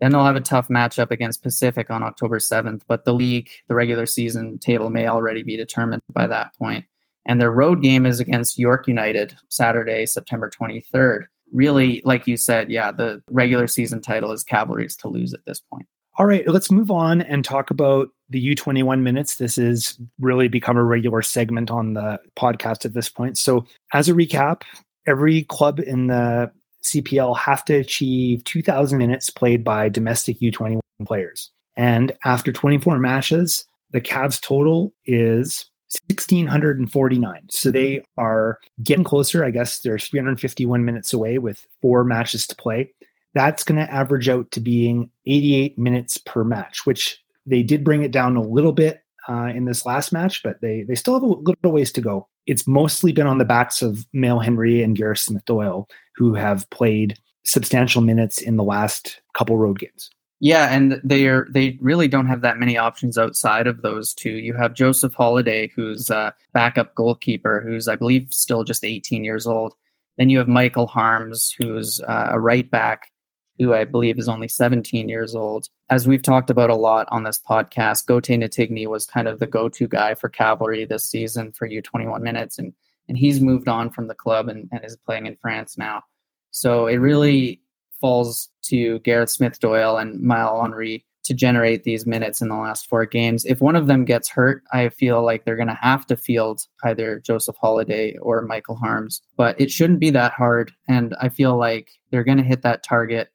Then 0.00 0.10
they'll 0.10 0.24
have 0.24 0.36
a 0.36 0.40
tough 0.40 0.68
matchup 0.68 1.10
against 1.10 1.42
Pacific 1.42 1.88
on 1.88 2.02
October 2.02 2.38
7th, 2.38 2.82
but 2.88 3.04
the 3.04 3.14
league, 3.14 3.50
the 3.68 3.74
regular 3.74 4.04
season 4.04 4.58
table 4.58 4.90
may 4.90 5.06
already 5.06 5.42
be 5.44 5.56
determined 5.56 6.02
by 6.12 6.26
that 6.26 6.54
point. 6.56 6.84
And 7.26 7.40
their 7.40 7.52
road 7.52 7.82
game 7.82 8.06
is 8.06 8.20
against 8.20 8.58
York 8.58 8.88
United 8.88 9.36
Saturday, 9.48 10.06
September 10.06 10.50
23rd. 10.50 11.24
Really, 11.52 12.02
like 12.04 12.26
you 12.26 12.36
said, 12.36 12.70
yeah, 12.70 12.90
the 12.90 13.22
regular 13.30 13.66
season 13.66 14.00
title 14.00 14.32
is 14.32 14.42
Cavalry's 14.42 14.96
to 14.96 15.08
lose 15.08 15.34
at 15.34 15.44
this 15.46 15.60
point. 15.60 15.86
All 16.18 16.26
right, 16.26 16.46
let's 16.46 16.70
move 16.70 16.90
on 16.90 17.22
and 17.22 17.44
talk 17.44 17.70
about 17.70 18.08
the 18.28 18.54
U21 18.54 19.00
minutes. 19.00 19.36
This 19.36 19.56
has 19.56 19.98
really 20.20 20.48
become 20.48 20.76
a 20.76 20.84
regular 20.84 21.22
segment 21.22 21.70
on 21.70 21.94
the 21.94 22.18
podcast 22.38 22.84
at 22.84 22.92
this 22.92 23.08
point. 23.08 23.38
So, 23.38 23.64
as 23.94 24.08
a 24.08 24.12
recap, 24.12 24.62
every 25.06 25.44
club 25.44 25.80
in 25.80 26.08
the 26.08 26.50
CPL 26.84 27.36
have 27.38 27.64
to 27.66 27.74
achieve 27.74 28.44
2,000 28.44 28.98
minutes 28.98 29.30
played 29.30 29.64
by 29.64 29.88
domestic 29.88 30.40
U21 30.40 30.80
players. 31.06 31.50
And 31.76 32.12
after 32.24 32.52
24 32.52 32.98
matches, 32.98 33.64
the 33.92 34.00
Cavs 34.00 34.40
total 34.40 34.92
is 35.06 35.70
1649. 36.08 37.46
So 37.50 37.70
they 37.70 38.02
are 38.16 38.58
getting 38.82 39.04
closer. 39.04 39.44
I 39.44 39.50
guess 39.50 39.78
they're 39.78 39.98
351 39.98 40.84
minutes 40.84 41.12
away 41.12 41.38
with 41.38 41.66
four 41.80 42.04
matches 42.04 42.46
to 42.48 42.56
play. 42.56 42.92
That's 43.34 43.64
going 43.64 43.80
to 43.80 43.92
average 43.92 44.28
out 44.28 44.50
to 44.52 44.60
being 44.60 45.10
88 45.26 45.78
minutes 45.78 46.18
per 46.18 46.44
match, 46.44 46.84
which 46.86 47.22
they 47.46 47.62
did 47.62 47.84
bring 47.84 48.02
it 48.02 48.12
down 48.12 48.36
a 48.36 48.42
little 48.42 48.72
bit 48.72 49.02
uh, 49.28 49.52
in 49.54 49.64
this 49.64 49.86
last 49.86 50.12
match, 50.12 50.42
but 50.42 50.60
they 50.60 50.82
they 50.82 50.94
still 50.94 51.14
have 51.14 51.22
a 51.22 51.26
little 51.26 51.72
ways 51.72 51.92
to 51.92 52.00
go. 52.00 52.28
It's 52.46 52.66
mostly 52.66 53.12
been 53.12 53.26
on 53.26 53.38
the 53.38 53.44
backs 53.44 53.82
of 53.82 54.04
Maël 54.14 54.42
Henry 54.42 54.82
and 54.82 54.96
Gareth 54.96 55.20
Smith 55.20 55.44
Doyle, 55.44 55.88
who 56.16 56.34
have 56.34 56.68
played 56.70 57.16
substantial 57.44 58.02
minutes 58.02 58.40
in 58.40 58.56
the 58.56 58.64
last 58.64 59.20
couple 59.34 59.56
road 59.56 59.78
games. 59.78 60.10
Yeah, 60.44 60.74
and 60.74 61.00
they 61.04 61.28
are 61.28 61.46
they 61.50 61.78
really 61.80 62.08
don't 62.08 62.26
have 62.26 62.40
that 62.40 62.58
many 62.58 62.76
options 62.76 63.16
outside 63.16 63.68
of 63.68 63.82
those 63.82 64.12
two. 64.12 64.32
You 64.32 64.54
have 64.54 64.74
Joseph 64.74 65.14
Holiday, 65.14 65.68
who's 65.68 66.10
a 66.10 66.34
backup 66.52 66.96
goalkeeper, 66.96 67.60
who's 67.60 67.86
I 67.86 67.94
believe 67.94 68.26
still 68.30 68.64
just 68.64 68.84
18 68.84 69.22
years 69.22 69.46
old. 69.46 69.74
Then 70.18 70.30
you 70.30 70.38
have 70.38 70.48
Michael 70.48 70.88
Harms, 70.88 71.54
who's 71.56 72.00
uh, 72.08 72.30
a 72.32 72.40
right 72.40 72.68
back, 72.68 73.12
who 73.60 73.72
I 73.72 73.84
believe 73.84 74.18
is 74.18 74.28
only 74.28 74.48
17 74.48 75.08
years 75.08 75.36
old. 75.36 75.68
As 75.90 76.08
we've 76.08 76.22
talked 76.22 76.50
about 76.50 76.70
a 76.70 76.74
lot 76.74 77.06
on 77.12 77.22
this 77.22 77.40
podcast, 77.48 78.06
Goteh 78.06 78.36
Ntignee 78.36 78.88
was 78.88 79.06
kind 79.06 79.28
of 79.28 79.38
the 79.38 79.46
go-to 79.46 79.86
guy 79.86 80.14
for 80.14 80.28
Cavalry 80.28 80.84
this 80.84 81.06
season 81.06 81.52
for 81.52 81.68
U21 81.68 82.20
minutes, 82.20 82.58
and 82.58 82.72
and 83.08 83.16
he's 83.16 83.40
moved 83.40 83.68
on 83.68 83.90
from 83.90 84.08
the 84.08 84.14
club 84.16 84.48
and, 84.48 84.68
and 84.72 84.84
is 84.84 84.96
playing 85.06 85.26
in 85.26 85.36
France 85.36 85.78
now. 85.78 86.02
So 86.50 86.88
it 86.88 86.96
really 86.96 87.61
falls 88.02 88.50
to 88.64 88.98
Gareth 88.98 89.30
Smith 89.30 89.58
Doyle 89.60 89.96
and 89.96 90.20
Maël 90.20 90.60
Henry 90.60 91.06
to 91.24 91.34
generate 91.34 91.84
these 91.84 92.04
minutes 92.04 92.40
in 92.40 92.48
the 92.48 92.56
last 92.56 92.88
four 92.88 93.06
games. 93.06 93.44
If 93.44 93.60
one 93.60 93.76
of 93.76 93.86
them 93.86 94.04
gets 94.04 94.28
hurt, 94.28 94.62
I 94.72 94.88
feel 94.88 95.24
like 95.24 95.44
they're 95.44 95.56
going 95.56 95.68
to 95.68 95.74
have 95.80 96.06
to 96.08 96.16
field 96.16 96.62
either 96.84 97.20
Joseph 97.20 97.56
Holiday 97.60 98.16
or 98.18 98.42
Michael 98.42 98.76
Harms, 98.76 99.22
but 99.36 99.58
it 99.60 99.70
shouldn't 99.70 100.00
be 100.00 100.10
that 100.10 100.32
hard. 100.32 100.72
And 100.88 101.14
I 101.20 101.28
feel 101.28 101.56
like 101.56 101.90
they're 102.10 102.24
going 102.24 102.38
to 102.38 102.44
hit 102.44 102.62
that 102.62 102.82
target 102.82 103.28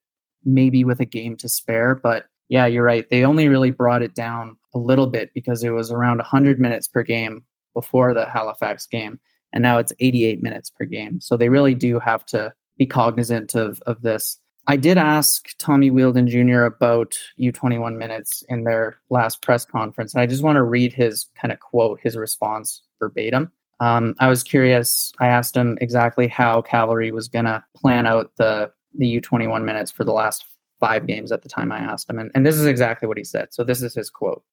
maybe 0.44 0.84
with 0.84 1.00
a 1.00 1.06
game 1.06 1.38
to 1.38 1.50
spare. 1.50 1.96
But 1.96 2.26
yeah, 2.50 2.66
you're 2.66 2.84
right. 2.84 3.10
They 3.10 3.24
only 3.24 3.48
really 3.48 3.72
brought 3.72 4.02
it 4.02 4.16
down 4.16 4.58
a 4.74 4.80
little 4.80 5.08
bit 5.08 5.32
because 5.34 5.64
it 5.64 5.70
was 5.70 5.92
around 5.92 6.18
100 6.18 6.60
minutes 6.60 6.88
per 6.88 7.04
game 7.04 7.44
before 7.74 8.14
the 8.14 8.26
Halifax 8.26 8.86
game. 8.86 9.20
And 9.54 9.62
now 9.62 9.78
it's 9.78 9.94
88 10.00 10.44
minutes 10.44 10.70
per 10.70 10.86
game. 10.86 11.22
So 11.22 11.38
they 11.38 11.50
really 11.50 11.74
do 11.74 12.00
have 12.00 12.26
to 12.28 12.54
be 12.78 12.86
cognizant 12.86 13.56
of, 13.56 13.82
of 13.88 14.02
this 14.02 14.40
I 14.70 14.76
did 14.76 14.98
ask 14.98 15.58
Tommy 15.58 15.90
Wheeldon 15.90 16.28
Jr. 16.28 16.64
about 16.64 17.18
U21 17.40 17.98
minutes 17.98 18.44
in 18.50 18.66
their 18.66 19.00
last 19.10 19.42
press 19.42 19.64
conference. 19.64 20.14
And 20.14 20.22
I 20.22 20.26
just 20.26 20.44
want 20.44 20.58
to 20.58 20.64
read 20.64 20.92
his 20.92 21.28
kind 21.42 21.54
of 21.54 21.60
quote, 21.62 22.02
his 22.04 22.18
response 22.18 22.82
verbatim. 23.00 23.50
Um, 23.80 24.14
I 24.20 24.28
was 24.28 24.44
curious. 24.44 25.14
I 25.20 25.28
asked 25.28 25.56
him 25.56 25.78
exactly 25.80 26.28
how 26.28 26.62
Cavalry 26.62 27.12
was 27.12 27.30
going 27.30 27.46
to 27.46 27.64
plan 27.78 28.06
out 28.06 28.32
the, 28.38 28.70
the 28.98 29.22
U21 29.22 29.64
minutes 29.64 29.90
for 29.90 30.04
the 30.04 30.12
last 30.12 30.44
five 30.82 31.08
games 31.08 31.32
at 31.32 31.44
the 31.44 31.50
time 31.50 31.72
I 31.72 31.80
asked 31.80 32.10
him. 32.10 32.20
And, 32.20 32.30
and 32.36 32.46
this 32.46 32.56
is 32.56 32.66
exactly 32.66 33.08
what 33.08 33.18
he 33.18 33.24
said. 33.24 33.54
So 33.54 33.64
this 33.64 33.82
is 33.82 33.96
his 33.96 34.10
quote 34.10 34.44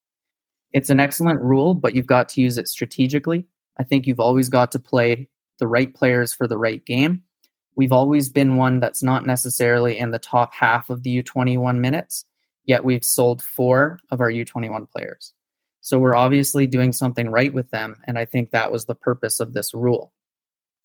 It's 0.73 0.91
an 0.91 1.01
excellent 1.01 1.41
rule, 1.41 1.75
but 1.75 1.97
you've 1.97 2.07
got 2.07 2.29
to 2.31 2.41
use 2.41 2.57
it 2.57 2.69
strategically. 2.69 3.47
I 3.79 3.83
think 3.83 4.07
you've 4.07 4.21
always 4.21 4.49
got 4.49 4.71
to 4.73 4.79
play 4.79 5.29
the 5.59 5.67
right 5.67 5.93
players 5.93 6.33
for 6.33 6.47
the 6.47 6.59
right 6.59 6.85
game. 6.87 7.24
We've 7.77 7.93
always 7.93 8.29
been 8.29 8.57
one 8.57 8.81
that's 8.81 9.03
not 9.03 9.27
necessarily 9.27 9.99
in 9.99 10.11
the 10.11 10.19
top 10.19 10.55
half 10.55 10.91
of 10.91 11.03
the 11.03 11.23
U21 11.23 11.79
minutes, 11.79 12.25
yet 12.65 12.85
we've 12.85 13.05
sold 13.05 13.43
four 13.43 13.99
of 14.11 14.21
our 14.21 14.31
U21 14.31 14.89
players. 14.91 15.33
So 15.81 15.99
we're 15.99 16.15
obviously 16.17 16.67
doing 16.67 16.93
something 16.93 17.29
right 17.29 17.53
with 17.53 17.71
them. 17.71 17.97
And 18.07 18.19
I 18.19 18.25
think 18.25 18.51
that 18.51 18.73
was 18.73 18.87
the 18.87 18.95
purpose 18.95 19.41
of 19.41 19.53
this 19.53 19.75
rule. 19.75 20.13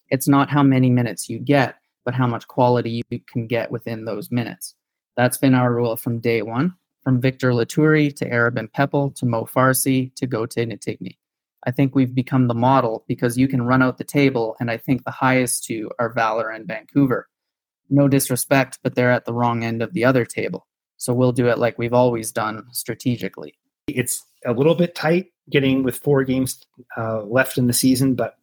It's 0.10 0.28
not 0.28 0.50
how 0.50 0.64
many 0.64 0.90
minutes 0.90 1.30
you 1.30 1.40
get, 1.40 1.76
but 2.04 2.16
how 2.16 2.28
much 2.28 2.48
quality 2.48 3.04
you 3.10 3.20
can 3.32 3.48
get 3.48 3.72
within 3.72 4.06
those 4.06 4.32
minutes. 4.32 4.76
That's 5.16 5.38
been 5.38 5.54
our 5.54 5.74
rule 5.74 5.96
from 5.96 6.20
day 6.20 6.42
one, 6.42 6.74
from 7.04 7.22
Victor 7.22 7.52
Loturi 7.52 8.14
to 8.16 8.26
Aribim 8.30 8.72
Pepple 8.74 9.12
to 9.12 9.26
Mo 9.26 9.46
Farsi 9.46 10.14
to 10.16 10.28
Goteh 10.28 10.66
Ntignee. 10.66 11.18
I 11.66 11.72
think 11.72 11.94
we've 11.94 12.14
become 12.14 12.48
the 12.48 12.54
model 12.54 13.04
because 13.08 13.38
you 13.38 13.48
can 13.48 13.62
run 13.62 13.82
out 13.82 13.98
the 13.98 14.04
table, 14.04 14.56
and 14.60 14.72
I 14.72 14.78
think 14.78 15.04
the 15.04 15.12
highest 15.12 15.66
two 15.66 15.92
are 16.00 16.14
Valor 16.14 16.50
and 16.50 16.68
Vancouver. 16.68 17.28
No 17.90 18.08
disrespect, 18.08 18.80
but 18.84 18.96
they're 18.96 19.12
at 19.12 19.26
the 19.26 19.34
wrong 19.34 19.64
end 19.64 19.82
of 19.82 19.94
the 19.94 20.06
other 20.06 20.26
table. 20.26 20.68
So 20.98 21.14
we'll 21.14 21.32
do 21.32 21.48
it 21.48 21.58
like 21.58 21.78
we've 21.78 21.94
always 21.94 22.32
done 22.32 22.68
strategically. 22.72 23.56
It's 23.88 24.26
a 24.46 24.54
little 24.54 24.76
bit 24.76 24.96
tight 24.96 25.28
getting 25.50 25.84
with 25.84 25.98
four 25.98 26.24
games 26.24 26.64
uh, 26.98 27.24
left 27.24 27.58
in 27.58 27.68
the 27.68 27.74
season, 27.74 28.16
but 28.16 28.36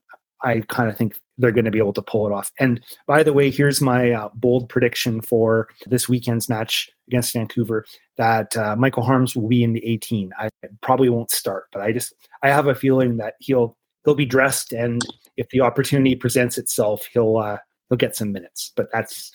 I 0.42 0.62
kind 0.68 0.90
of 0.90 0.96
think 0.96 1.16
they're 1.38 1.52
going 1.52 1.64
to 1.64 1.70
be 1.70 1.78
able 1.78 1.92
to 1.92 2.02
pull 2.02 2.26
it 2.26 2.32
off. 2.32 2.50
And 2.58 2.80
by 3.06 3.22
the 3.22 3.32
way, 3.32 3.50
here's 3.50 3.80
my 3.80 4.12
uh, 4.12 4.28
bold 4.34 4.68
prediction 4.68 5.20
for 5.20 5.68
this 5.86 6.08
weekend's 6.08 6.48
match 6.48 6.90
against 7.08 7.32
Vancouver 7.32 7.84
that 8.16 8.56
uh, 8.56 8.76
Michael 8.76 9.02
Harms 9.02 9.36
will 9.36 9.48
be 9.48 9.62
in 9.62 9.72
the 9.72 9.86
18. 9.86 10.32
I 10.38 10.48
probably 10.82 11.08
won't 11.08 11.30
start, 11.30 11.66
but 11.72 11.82
I 11.82 11.92
just 11.92 12.14
I 12.42 12.48
have 12.48 12.66
a 12.66 12.74
feeling 12.74 13.18
that 13.18 13.34
he'll 13.40 13.76
he'll 14.04 14.14
be 14.14 14.26
dressed, 14.26 14.72
and 14.72 15.02
if 15.36 15.48
the 15.50 15.60
opportunity 15.60 16.14
presents 16.14 16.58
itself, 16.58 17.06
he'll 17.12 17.36
uh, 17.36 17.58
he'll 17.88 17.98
get 17.98 18.16
some 18.16 18.32
minutes. 18.32 18.72
But 18.74 18.88
that's 18.92 19.32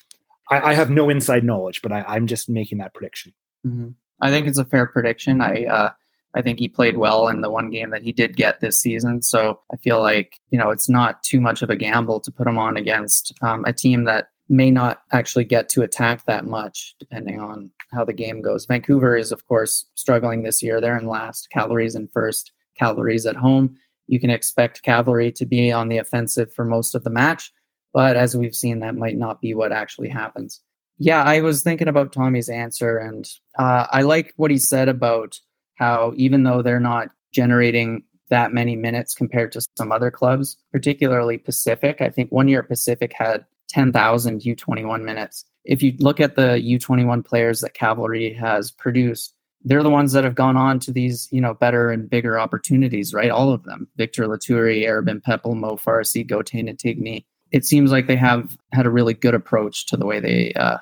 I, 0.49 0.71
I 0.71 0.73
have 0.73 0.89
no 0.89 1.09
inside 1.09 1.43
knowledge, 1.43 1.81
but 1.81 1.91
I, 1.91 2.15
am 2.15 2.27
just 2.27 2.49
making 2.49 2.79
that 2.79 2.93
prediction. 2.93 3.33
Mm-hmm. 3.65 3.89
I 4.21 4.29
think 4.29 4.47
it's 4.47 4.57
a 4.57 4.65
fair 4.65 4.85
prediction. 4.85 5.41
I 5.41 5.65
uh, 5.65 5.89
I 6.33 6.41
think 6.41 6.59
he 6.59 6.67
played 6.67 6.97
well 6.97 7.27
in 7.27 7.41
the 7.41 7.51
one 7.51 7.69
game 7.69 7.89
that 7.89 8.03
he 8.03 8.11
did 8.11 8.37
get 8.37 8.59
this 8.59 8.79
season. 8.79 9.21
So 9.21 9.59
I 9.73 9.77
feel 9.77 10.01
like, 10.01 10.39
you 10.49 10.57
know, 10.57 10.69
it's 10.69 10.89
not 10.89 11.23
too 11.23 11.41
much 11.41 11.61
of 11.61 11.69
a 11.69 11.75
gamble 11.75 12.19
to 12.21 12.31
put 12.31 12.47
him 12.47 12.57
on 12.57 12.77
against 12.77 13.33
um, 13.41 13.65
a 13.65 13.73
team 13.73 14.05
that 14.05 14.29
may 14.47 14.71
not 14.71 15.01
actually 15.11 15.45
get 15.45 15.69
to 15.69 15.81
attack 15.81 16.25
that 16.25 16.45
much, 16.45 16.95
depending 16.99 17.39
on 17.39 17.69
how 17.91 18.05
the 18.05 18.13
game 18.13 18.41
goes. 18.41 18.65
Vancouver 18.65 19.15
is, 19.15 19.31
of 19.31 19.45
course, 19.47 19.85
struggling 19.95 20.43
this 20.43 20.61
year. 20.61 20.79
They're 20.79 20.97
in 20.97 21.07
last, 21.07 21.49
Cavalry's 21.51 21.95
in 21.95 22.07
first, 22.07 22.51
Cavalry's 22.77 23.25
at 23.25 23.35
home. 23.35 23.77
You 24.07 24.19
can 24.19 24.29
expect 24.29 24.83
Cavalry 24.83 25.31
to 25.33 25.45
be 25.45 25.71
on 25.71 25.89
the 25.89 25.97
offensive 25.97 26.53
for 26.53 26.65
most 26.65 26.95
of 26.95 27.03
the 27.03 27.09
match. 27.09 27.51
But 27.93 28.15
as 28.15 28.35
we've 28.35 28.55
seen, 28.55 28.79
that 28.79 28.95
might 28.95 29.17
not 29.17 29.41
be 29.41 29.53
what 29.53 29.71
actually 29.71 30.09
happens. 30.09 30.61
Yeah, 30.97 31.23
I 31.23 31.41
was 31.41 31.63
thinking 31.63 31.87
about 31.87 32.13
Tommy's 32.13 32.49
answer, 32.49 32.97
and 32.97 33.27
uh, 33.57 33.87
I 33.89 34.03
like 34.03 34.33
what 34.35 34.51
he 34.51 34.57
said 34.57 34.87
about 34.87 35.39
how 35.81 36.13
even 36.15 36.43
though 36.43 36.61
they're 36.61 36.79
not 36.79 37.09
generating 37.33 38.03
that 38.29 38.53
many 38.53 38.75
minutes 38.75 39.15
compared 39.15 39.51
to 39.51 39.67
some 39.77 39.91
other 39.91 40.11
clubs, 40.11 40.55
particularly 40.71 41.39
Pacific, 41.39 42.01
I 42.01 42.09
think 42.09 42.31
one 42.31 42.47
year 42.47 42.61
Pacific 42.61 43.11
had 43.17 43.45
10,000 43.69 44.41
U21 44.41 45.03
minutes. 45.03 45.43
If 45.65 45.81
you 45.81 45.93
look 45.99 46.19
at 46.19 46.35
the 46.35 46.61
U21 46.63 47.25
players 47.25 47.61
that 47.61 47.73
Cavalry 47.73 48.31
has 48.33 48.71
produced, 48.71 49.33
they're 49.63 49.83
the 49.83 49.89
ones 49.89 50.13
that 50.13 50.23
have 50.23 50.35
gone 50.35 50.55
on 50.55 50.79
to 50.81 50.91
these, 50.91 51.27
you 51.31 51.41
know, 51.41 51.55
better 51.55 51.89
and 51.89 52.09
bigger 52.09 52.39
opportunities, 52.39 53.13
right? 53.13 53.31
All 53.31 53.51
of 53.51 53.63
them. 53.63 53.87
Victor 53.97 54.27
Loturi, 54.27 54.83
Aribim 54.83 55.21
Pepple, 55.21 55.55
Mo 55.55 55.77
Farsi, 55.77 56.27
Goteh 56.27 56.63
Ntignee. 56.63 57.25
It 57.51 57.65
seems 57.65 57.91
like 57.91 58.07
they 58.07 58.15
have 58.15 58.55
had 58.71 58.85
a 58.85 58.91
really 58.91 59.13
good 59.13 59.33
approach 59.33 59.87
to 59.87 59.97
the 59.97 60.05
way 60.05 60.19
they 60.19 60.53
uh, 60.53 60.77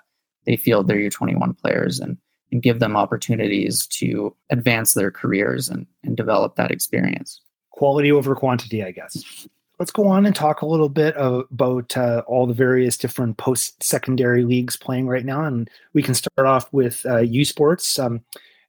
they 0.46 0.56
field 0.56 0.88
their 0.88 0.98
U21 0.98 1.58
players. 1.58 2.00
And 2.00 2.18
and 2.52 2.62
give 2.62 2.80
them 2.80 2.96
opportunities 2.96 3.86
to 3.88 4.36
advance 4.50 4.94
their 4.94 5.12
careers 5.12 5.70
and, 5.70 5.86
and 6.04 6.18
develop 6.18 6.56
that 6.56 6.72
experience. 6.72 7.42
Quality 7.72 8.12
over 8.12 8.36
quantity, 8.36 8.84
I 8.84 8.92
guess. 8.92 9.48
Let's 9.78 9.92
go 9.92 10.08
on 10.08 10.26
and 10.26 10.36
talk 10.36 10.62
a 10.62 10.66
little 10.66 10.90
bit 10.90 11.16
about 11.18 11.96
uh, 11.96 12.24
all 12.28 12.46
the 12.46 12.54
various 12.54 12.98
different 12.98 13.38
post 13.38 13.82
secondary 13.82 14.44
leagues 14.44 14.76
playing 14.76 15.08
right 15.08 15.24
now. 15.24 15.46
And 15.46 15.70
we 15.94 16.04
can 16.04 16.14
start 16.14 16.46
off 16.46 16.72
with 16.74 17.06
uh, 17.06 17.20
U 17.20 17.46
Sports. 17.46 17.98
Um, 17.98 18.22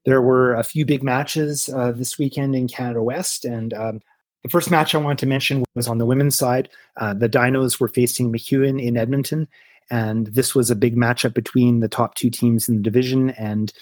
there 0.04 0.22
were 0.22 0.54
a 0.54 0.62
few 0.62 0.86
big 0.86 1.02
matches 1.02 1.68
uh, 1.68 1.92
this 1.92 2.18
weekend 2.18 2.54
in 2.54 2.68
Canada 2.68 3.02
West. 3.02 3.44
And 3.44 3.74
um, 3.74 4.00
the 4.42 4.48
first 4.48 4.70
match 4.70 4.94
I 4.94 4.98
wanted 4.98 5.18
to 5.18 5.26
mention 5.26 5.64
was 5.74 5.88
on 5.88 5.98
the 5.98 6.06
women's 6.06 6.38
side. 6.38 6.68
Uh, 6.96 7.12
the 7.12 7.28
Dinos 7.28 7.80
were 7.80 7.88
facing 7.88 8.32
MacEwan 8.32 8.80
in 8.82 8.96
Edmonton, 8.96 9.48
and 9.90 10.28
this 10.28 10.54
was 10.54 10.70
a 10.70 10.76
big 10.76 10.96
matchup 10.96 11.34
between 11.34 11.80
the 11.80 11.88
top 11.88 12.14
two 12.14 12.30
teams 12.30 12.68
in 12.68 12.76
the 12.76 12.82
division. 12.82 13.30
And 13.30 13.72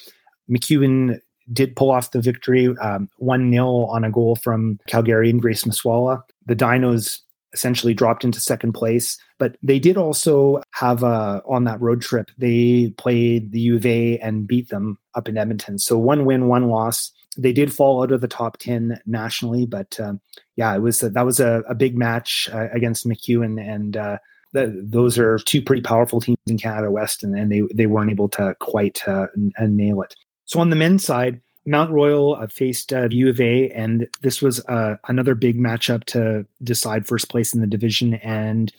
MacEwan 0.51 1.21
did 1.53 1.77
pull 1.77 1.91
off 1.91 2.11
the 2.11 2.21
victory, 2.21 2.69
um, 2.81 3.09
1 3.19 3.41
um, 3.41 3.53
0 3.53 3.67
on 3.87 4.05
a 4.05 4.11
goal 4.11 4.37
from 4.37 4.79
Calgarian 4.89 5.41
Grace 5.41 5.65
Maswala. 5.65 6.23
The 6.47 6.57
Dinos 6.57 7.21
essentially 7.53 7.95
dropped 7.95 8.25
into 8.25 8.41
second 8.41 8.73
place, 8.73 9.19
but 9.39 9.57
they 9.63 9.79
did 9.79 9.97
also 9.97 10.63
have 10.73 11.03
a, 11.03 11.43
on 11.47 11.65
that 11.65 11.81
road 11.81 12.03
trip, 12.03 12.31
they 12.37 12.93
played 12.99 13.53
the 13.53 13.61
U 13.61 13.77
of 13.77 13.87
A 13.87 14.19
and 14.19 14.47
beat 14.47 14.69
them 14.69 14.99
up 15.15 15.29
in 15.29 15.39
Edmonton. 15.39 15.79
So 15.79 15.97
one 15.97 16.25
win, 16.25 16.49
one 16.49 16.69
loss. 16.69 17.11
They 17.39 17.53
did 17.53 17.73
fall 17.73 18.03
out 18.03 18.13
of 18.13 18.21
the 18.21 18.29
top 18.29 18.59
10 18.59 19.01
nationally, 19.07 19.65
but 19.65 19.99
um, 20.01 20.21
yeah, 20.57 20.75
it 20.75 20.81
was 20.81 21.03
a, 21.03 21.11
that 21.11 21.25
was 21.25 21.41
a, 21.41 21.63
a 21.69 21.75
big 21.75 21.97
match 21.97 22.51
uh, 22.53 22.69
against 22.73 23.07
MacEwan 23.07 23.61
and 23.61 23.97
uh, 23.97 24.19
those 24.53 25.19
are 25.19 25.39
two 25.39 25.63
pretty 25.63 25.83
powerful 25.83 26.21
teams 26.21 26.39
in 26.47 26.59
Canada 26.59 26.91
West, 26.91 27.23
and, 27.23 27.37
and 27.37 27.53
they 27.53 27.63
they 27.75 27.87
weren't 27.87 28.11
able 28.11 28.29
to 28.31 28.55
quite 28.61 29.07
uh, 29.07 29.27
n- 29.37 29.77
nail 29.77 30.03
it. 30.03 30.15
So 30.45 30.61
on 30.61 30.71
the 30.71 30.77
men's 30.77 31.05
side, 31.05 31.41
Mount 31.67 31.91
Royal 31.91 32.35
uh, 32.37 32.47
faced 32.47 32.93
uh, 32.93 33.09
U 33.11 33.29
of 33.29 33.41
A, 33.41 33.71
and 33.71 34.09
this 34.23 34.41
was 34.41 34.65
uh, 34.67 34.97
another 35.09 35.35
big 35.35 35.59
matchup 35.59 36.05
to 36.05 36.47
decide 36.63 37.07
first 37.07 37.29
place 37.29 37.55
in 37.55 37.61
the 37.61 37.67
division. 37.67 38.15
And 38.15 38.73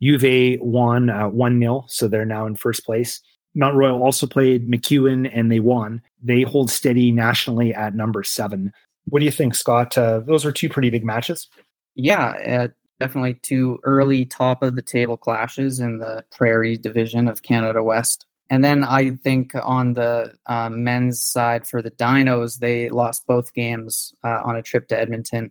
U 0.00 0.16
of 0.16 0.24
A 0.24 0.58
won 0.58 1.08
uh, 1.08 1.28
one 1.28 1.58
0 1.58 1.86
so 1.88 2.06
they're 2.06 2.26
now 2.26 2.46
in 2.46 2.56
first 2.56 2.84
place. 2.84 3.20
Mount 3.54 3.76
Royal 3.76 4.02
also 4.02 4.26
played 4.26 4.68
MacEwan, 4.68 5.30
and 5.32 5.50
they 5.50 5.60
won. 5.60 6.02
They 6.22 6.42
hold 6.42 6.70
steady 6.70 7.10
nationally 7.10 7.72
at 7.72 7.94
number 7.94 8.22
seven. 8.22 8.72
What 9.06 9.20
do 9.20 9.24
you 9.24 9.30
think, 9.30 9.54
Scott? 9.54 9.96
Uh, 9.96 10.20
those 10.20 10.44
are 10.44 10.52
two 10.52 10.68
pretty 10.68 10.90
big 10.90 11.04
matches. 11.04 11.48
Yeah, 11.94 12.68
definitely 13.00 13.34
two 13.34 13.78
early 13.82 14.24
top 14.24 14.62
of 14.62 14.76
the 14.76 14.82
table 14.82 15.16
clashes 15.16 15.80
in 15.80 15.98
the 15.98 16.24
Prairie 16.30 16.76
division 16.76 17.28
of 17.28 17.42
Canada 17.42 17.82
West. 17.82 18.26
And 18.50 18.62
then 18.62 18.84
I 18.84 19.10
think 19.10 19.52
on 19.54 19.94
the 19.94 20.34
uh, 20.46 20.68
men's 20.68 21.22
side 21.22 21.66
for 21.66 21.80
the 21.80 21.90
Dinos, 21.90 22.58
they 22.58 22.90
lost 22.90 23.26
both 23.26 23.54
games 23.54 24.14
uh, 24.22 24.42
on 24.44 24.56
a 24.56 24.62
trip 24.62 24.88
to 24.88 24.98
Edmonton. 24.98 25.50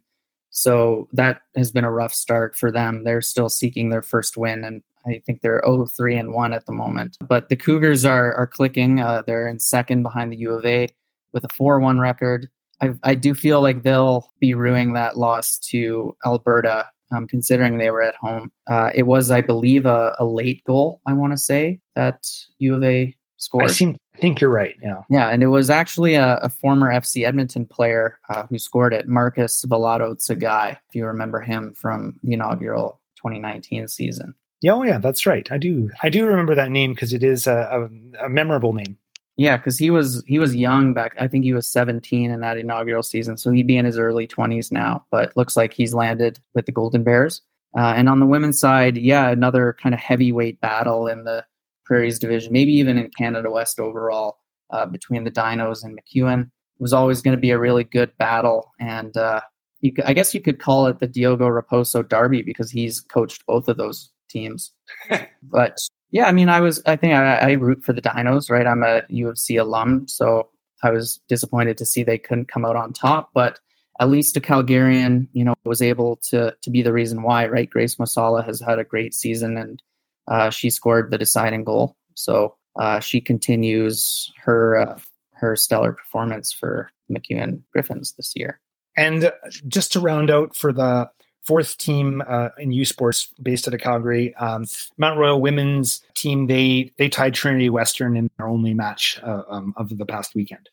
So 0.52 1.08
that 1.14 1.42
has 1.56 1.72
been 1.72 1.84
a 1.84 1.92
rough 1.92 2.14
start 2.14 2.56
for 2.56 2.72
them. 2.72 3.04
They're 3.04 3.22
still 3.22 3.50
seeking 3.50 3.90
their 3.90 4.04
first 4.04 4.38
win, 4.38 4.64
and 4.64 4.84
I 5.06 5.22
think 5.26 5.42
they're 5.42 5.64
0-3 5.66 6.20
and 6.20 6.34
1 6.34 6.54
at 6.54 6.68
the 6.68 6.72
moment. 6.72 7.18
But 7.28 7.50
the 7.50 7.56
Cougars 7.56 8.06
are 8.06 8.34
are 8.36 8.46
clicking. 8.46 9.00
Uh, 9.00 9.24
they're 9.26 9.48
in 9.48 9.58
second 9.58 10.04
behind 10.04 10.32
the 10.32 10.38
U 10.38 10.52
of 10.52 10.64
A 10.64 10.88
with 11.34 11.44
a 11.44 11.48
4-1 11.48 12.00
record. 12.00 12.50
I, 12.82 12.94
I 13.04 13.16
do 13.16 13.34
feel 13.34 13.62
like 13.62 13.82
they'll 13.82 14.30
be 14.40 14.54
ruining 14.54 14.94
that 14.94 15.18
loss 15.18 15.58
to 15.72 16.16
Alberta 16.26 16.88
um, 17.14 17.28
considering 17.28 17.78
they 17.78 17.92
were 17.92 18.02
at 18.02 18.16
home. 18.16 18.52
Uh, 18.68 18.92
it 18.94 19.04
was, 19.04 19.32
I 19.32 19.42
believe, 19.42 19.86
a, 19.86 20.16
a 20.20 20.26
late 20.26 20.64
goal, 20.66 21.02
I 21.06 21.14
want 21.14 21.34
to 21.34 21.38
say, 21.38 21.80
that 21.96 22.28
U 22.60 22.76
of 22.76 22.84
A 22.84 23.16
scored. 23.38 23.66
I, 23.66 23.68
seem, 23.68 23.96
I 24.16 24.20
think 24.20 24.42
you're 24.42 24.50
right. 24.50 24.76
Yeah. 24.82 25.02
Yeah. 25.10 25.30
And 25.30 25.44
it 25.44 25.48
was 25.48 25.70
actually 25.70 26.16
a, 26.16 26.38
a 26.38 26.50
former 26.50 26.92
FC 26.92 27.26
Edmonton 27.26 27.66
player 27.66 28.20
uh, 28.30 28.46
who 28.48 28.58
scored 28.58 28.94
it, 28.94 29.08
Marcus 29.08 29.64
Velado-Tsegaye, 29.66 30.72
if 30.72 30.96
you 30.96 31.06
remember 31.06 31.42
him 31.42 31.74
from 31.74 32.20
the 32.24 32.34
inaugural 32.34 33.00
2019 33.18 33.88
season. 33.88 34.34
Yeah, 34.62 34.74
oh 34.74 34.84
yeah, 34.84 34.98
that's 34.98 35.26
right. 35.26 35.52
I 35.52 35.58
do. 35.58 35.90
I 36.04 36.10
do 36.10 36.26
remember 36.26 36.56
that 36.56 36.72
name 36.72 36.94
because 36.94 37.12
it 37.12 37.22
is 37.22 37.48
a, 37.48 37.90
a, 38.22 38.26
a 38.26 38.30
memorable 38.30 38.72
name. 38.72 38.98
Yeah, 39.36 39.58
because 39.58 39.80
he 39.80 39.90
was 39.90 40.24
he 40.28 40.38
was 40.38 40.56
young 40.56 40.94
back. 40.94 41.16
I 41.20 41.28
think 41.28 41.44
he 41.44 41.54
was 41.54 41.68
17 41.68 42.30
in 42.30 42.40
that 42.42 42.58
inaugural 42.58 43.02
season, 43.02 43.36
so 43.38 43.52
he'd 43.52 43.68
be 43.68 43.78
in 43.78 43.86
his 43.86 43.98
early 43.98 44.28
20s 44.28 44.72
now. 44.72 45.06
But 45.10 45.36
looks 45.36 45.58
like 45.58 45.74
he's 45.74 45.94
landed 45.94 46.40
with 46.54 46.68
the 46.68 46.72
Golden 46.72 47.04
Bears. 47.04 47.42
Uh, 47.76 47.94
and 47.96 48.08
on 48.08 48.20
the 48.20 48.28
women's 48.28 48.60
side, 48.60 48.98
yeah, 48.98 49.30
another 49.30 49.76
kind 49.82 49.96
of 49.96 50.00
heavyweight 50.00 50.62
battle 50.62 51.08
in 51.08 51.24
the 51.24 51.44
Prairies 51.86 52.20
division, 52.20 52.54
maybe 52.54 52.72
even 52.74 53.00
in 53.00 53.10
Canada 53.18 53.50
West 53.50 53.80
overall, 53.80 54.38
uh, 54.70 54.86
between 54.86 55.24
the 55.24 55.32
Dinos 55.32 55.84
and 55.84 55.98
MacEwan. 55.98 56.42
It 56.44 56.82
was 56.82 56.94
always 56.94 57.24
going 57.24 57.36
to 57.36 57.42
be 57.42 57.50
a 57.50 57.58
really 57.58 57.84
good 57.84 58.16
battle, 58.18 58.72
and 58.80 59.18
uh, 59.18 59.42
you, 59.82 59.94
I 60.06 60.14
guess 60.14 60.36
you 60.36 60.42
could 60.42 60.60
call 60.60 60.86
it 60.88 61.00
the 61.00 61.08
Diogo 61.08 61.48
Raposo 61.48 62.08
Derby 62.08 62.44
because 62.44 62.70
he's 62.70 63.02
coached 63.02 63.46
both 63.48 63.68
of 63.68 63.78
those 63.78 64.12
teams. 64.30 64.72
but 65.44 65.78
yeah, 66.14 66.28
I 66.28 66.32
mean, 66.32 66.48
I 66.48 66.62
was, 66.62 66.80
I 66.86 66.96
think 66.96 67.14
I, 67.16 67.38
I 67.38 67.52
root 67.54 67.84
for 67.84 67.92
the 67.92 68.02
Dinos, 68.02 68.50
right? 68.52 68.68
I'm 68.68 68.84
a 68.84 69.02
U 69.10 69.30
of 69.30 69.40
C 69.40 69.58
alum, 69.58 70.08
so 70.08 70.48
I 70.84 70.92
was 70.92 71.20
disappointed 71.28 71.76
to 71.80 71.88
see 71.88 72.04
they 72.04 72.20
couldn't 72.20 72.48
come 72.50 72.66
out 72.66 72.76
on 72.76 72.94
top. 72.94 73.32
But 73.34 73.60
at 74.00 74.10
least 74.10 74.38
a 74.38 74.40
Calgarian, 74.40 75.28
you 75.34 75.44
know, 75.44 75.56
was 75.66 75.82
able 75.82 76.18
to 76.30 76.56
to 76.62 76.70
be 76.70 76.84
the 76.84 76.94
reason 76.94 77.24
why, 77.24 77.48
right? 77.48 77.68
Grace 77.68 77.96
Masala 77.96 78.46
has 78.46 78.60
had 78.60 78.78
a 78.78 78.84
great 78.84 79.16
season 79.16 79.58
and 79.58 79.82
uh, 80.28 80.52
she 80.52 80.70
scored 80.70 81.10
the 81.10 81.18
deciding 81.18 81.64
goal. 81.64 81.96
So 82.14 82.56
uh, 82.80 83.00
she 83.00 83.20
continues 83.20 84.32
her 84.38 84.78
uh, 84.78 85.00
her 85.32 85.56
stellar 85.56 85.94
performance 85.94 86.54
for 86.54 86.92
MacEwan 87.12 87.64
Griffins 87.72 88.14
this 88.18 88.34
year. 88.36 88.60
And 88.96 89.32
just 89.68 89.92
to 89.94 90.00
round 90.00 90.30
out 90.30 90.56
for 90.56 90.72
the 90.72 91.10
fourth 91.44 91.78
team 91.78 92.24
uh, 92.28 92.50
in 92.58 92.72
U 92.72 92.86
Sports 92.86 93.30
based 93.42 93.68
out 93.68 93.74
of 93.74 93.80
Calgary, 93.82 94.36
um, 94.36 94.66
Mount 94.98 95.20
Royal 95.20 95.42
women's 95.42 96.02
team 96.14 96.48
they 96.48 96.92
they 96.98 97.10
tied 97.10 97.34
Trinity 97.34 97.70
Western 97.70 98.16
in 98.16 98.30
their 98.38 98.48
only 98.48 98.74
match 98.74 99.20
uh, 99.24 99.44
um, 99.48 99.74
of 99.78 99.98
the 99.98 100.06
past 100.06 100.36
weekend. 100.36 100.70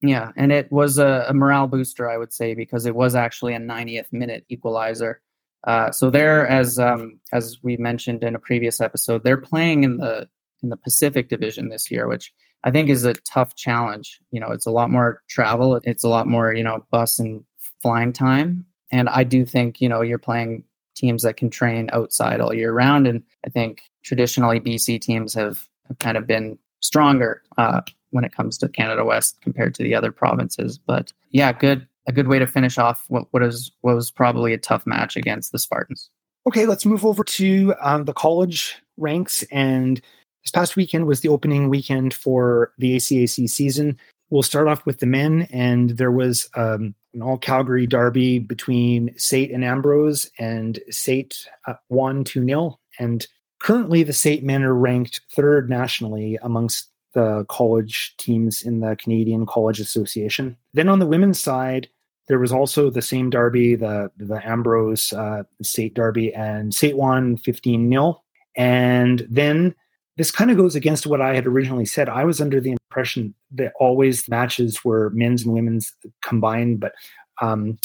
Yeah, 0.00 0.32
and 0.36 0.50
it 0.50 0.70
was 0.72 0.98
a, 0.98 1.26
a, 1.28 1.34
morale 1.34 1.68
booster, 1.68 2.10
I 2.10 2.18
would 2.18 2.32
say, 2.32 2.54
because 2.54 2.86
it 2.86 2.94
was 2.94 3.14
actually 3.14 3.54
a 3.54 3.60
90th 3.60 4.12
minute 4.12 4.44
equalizer. 4.48 5.20
Uh, 5.64 5.92
so 5.92 6.10
there, 6.10 6.44
as 6.48 6.76
um, 6.80 7.20
as 7.32 7.58
we 7.62 7.76
mentioned 7.76 8.24
in 8.24 8.34
a 8.34 8.40
previous 8.40 8.80
episode, 8.80 9.22
they're 9.22 9.36
playing 9.36 9.84
in 9.84 9.98
the 9.98 10.28
in 10.62 10.70
the 10.70 10.76
Pacific 10.76 11.28
Division 11.28 11.68
this 11.68 11.88
year, 11.88 12.08
which 12.08 12.32
I 12.64 12.72
think 12.72 12.88
is 12.88 13.04
a 13.04 13.14
tough 13.14 13.54
challenge. 13.54 14.20
You 14.32 14.40
know, 14.40 14.50
it's 14.50 14.66
a 14.66 14.72
lot 14.72 14.90
more 14.90 15.22
travel, 15.28 15.80
it's 15.84 16.04
a 16.04 16.08
lot 16.08 16.26
more 16.26 16.52
you 16.52 16.64
know 16.64 16.84
bus 16.90 17.20
and 17.20 17.44
flying 17.80 18.12
time, 18.12 18.66
and 18.92 19.08
I 19.08 19.24
do 19.24 19.44
think 19.44 19.80
you 19.80 19.88
know 19.88 20.02
you're 20.02 20.18
playing 20.18 20.64
teams 20.94 21.22
that 21.22 21.36
can 21.36 21.50
train 21.50 21.90
outside 21.92 22.40
all 22.40 22.54
year 22.54 22.72
round, 22.72 23.06
and 23.06 23.22
I 23.44 23.50
think 23.50 23.82
traditionally 24.04 24.60
BC 24.60 25.00
teams 25.00 25.34
have, 25.34 25.66
have 25.88 25.98
kind 25.98 26.16
of 26.16 26.26
been 26.26 26.58
stronger 26.80 27.42
uh, 27.56 27.80
when 28.10 28.24
it 28.24 28.34
comes 28.34 28.58
to 28.58 28.68
Canada 28.68 29.04
West 29.04 29.40
compared 29.40 29.74
to 29.76 29.82
the 29.82 29.94
other 29.94 30.12
provinces. 30.12 30.78
But 30.78 31.12
yeah, 31.30 31.52
good 31.52 31.88
a 32.06 32.12
good 32.12 32.28
way 32.28 32.38
to 32.38 32.46
finish 32.46 32.78
off 32.78 33.04
what, 33.08 33.26
what 33.30 33.42
is 33.42 33.70
what 33.80 33.94
was 33.94 34.10
probably 34.10 34.52
a 34.52 34.58
tough 34.58 34.86
match 34.86 35.16
against 35.16 35.52
the 35.52 35.58
Spartans. 35.58 36.10
Okay, 36.46 36.66
let's 36.66 36.84
move 36.84 37.04
over 37.04 37.22
to 37.22 37.74
um, 37.80 38.04
the 38.04 38.12
college 38.12 38.76
ranks. 38.96 39.44
And 39.52 40.00
this 40.42 40.50
past 40.50 40.74
weekend 40.74 41.06
was 41.06 41.20
the 41.20 41.28
opening 41.28 41.68
weekend 41.68 42.14
for 42.14 42.72
the 42.78 42.96
ACAC 42.96 43.48
season. 43.48 43.96
We'll 44.32 44.42
start 44.42 44.66
off 44.66 44.86
with 44.86 45.00
the 45.00 45.04
men, 45.04 45.46
and 45.50 45.90
there 45.90 46.10
was 46.10 46.48
um, 46.54 46.94
an 47.12 47.20
all 47.20 47.36
Calgary 47.36 47.86
derby 47.86 48.38
between 48.38 49.12
SAIT 49.18 49.50
and 49.50 49.62
Ambrose, 49.62 50.30
and 50.38 50.80
SAIT 50.88 51.46
uh, 51.66 51.74
won 51.90 52.24
2 52.24 52.42
0. 52.42 52.80
And 52.98 53.26
currently, 53.58 54.02
the 54.02 54.14
SAIT 54.14 54.42
men 54.42 54.62
are 54.62 54.74
ranked 54.74 55.20
third 55.30 55.68
nationally 55.68 56.38
amongst 56.40 56.88
the 57.12 57.44
college 57.50 58.14
teams 58.16 58.62
in 58.62 58.80
the 58.80 58.96
Canadian 58.96 59.44
College 59.44 59.80
Association. 59.80 60.56
Then 60.72 60.88
on 60.88 60.98
the 60.98 61.06
women's 61.06 61.38
side, 61.38 61.90
there 62.28 62.38
was 62.38 62.52
also 62.52 62.88
the 62.88 63.02
same 63.02 63.28
derby, 63.28 63.74
the 63.74 64.10
the 64.16 64.40
Ambrose 64.48 65.12
uh, 65.12 65.42
SAIT 65.62 65.92
derby, 65.92 66.32
and 66.32 66.72
SAIT 66.72 66.96
won 66.96 67.36
15 67.36 67.90
0. 67.90 68.22
And 68.56 69.26
then 69.28 69.74
this 70.16 70.30
kind 70.30 70.50
of 70.50 70.56
goes 70.56 70.74
against 70.74 71.06
what 71.06 71.20
I 71.20 71.34
had 71.34 71.46
originally 71.46 71.84
said. 71.84 72.08
I 72.08 72.24
was 72.24 72.40
under 72.40 72.60
the 72.60 72.76
impression 72.92 73.34
that 73.52 73.72
always 73.80 74.28
matches 74.28 74.84
were 74.84 75.10
men's 75.14 75.44
and 75.44 75.54
women's 75.54 75.92
combined, 76.22 76.78
but 76.78 76.92
um, 77.40 77.78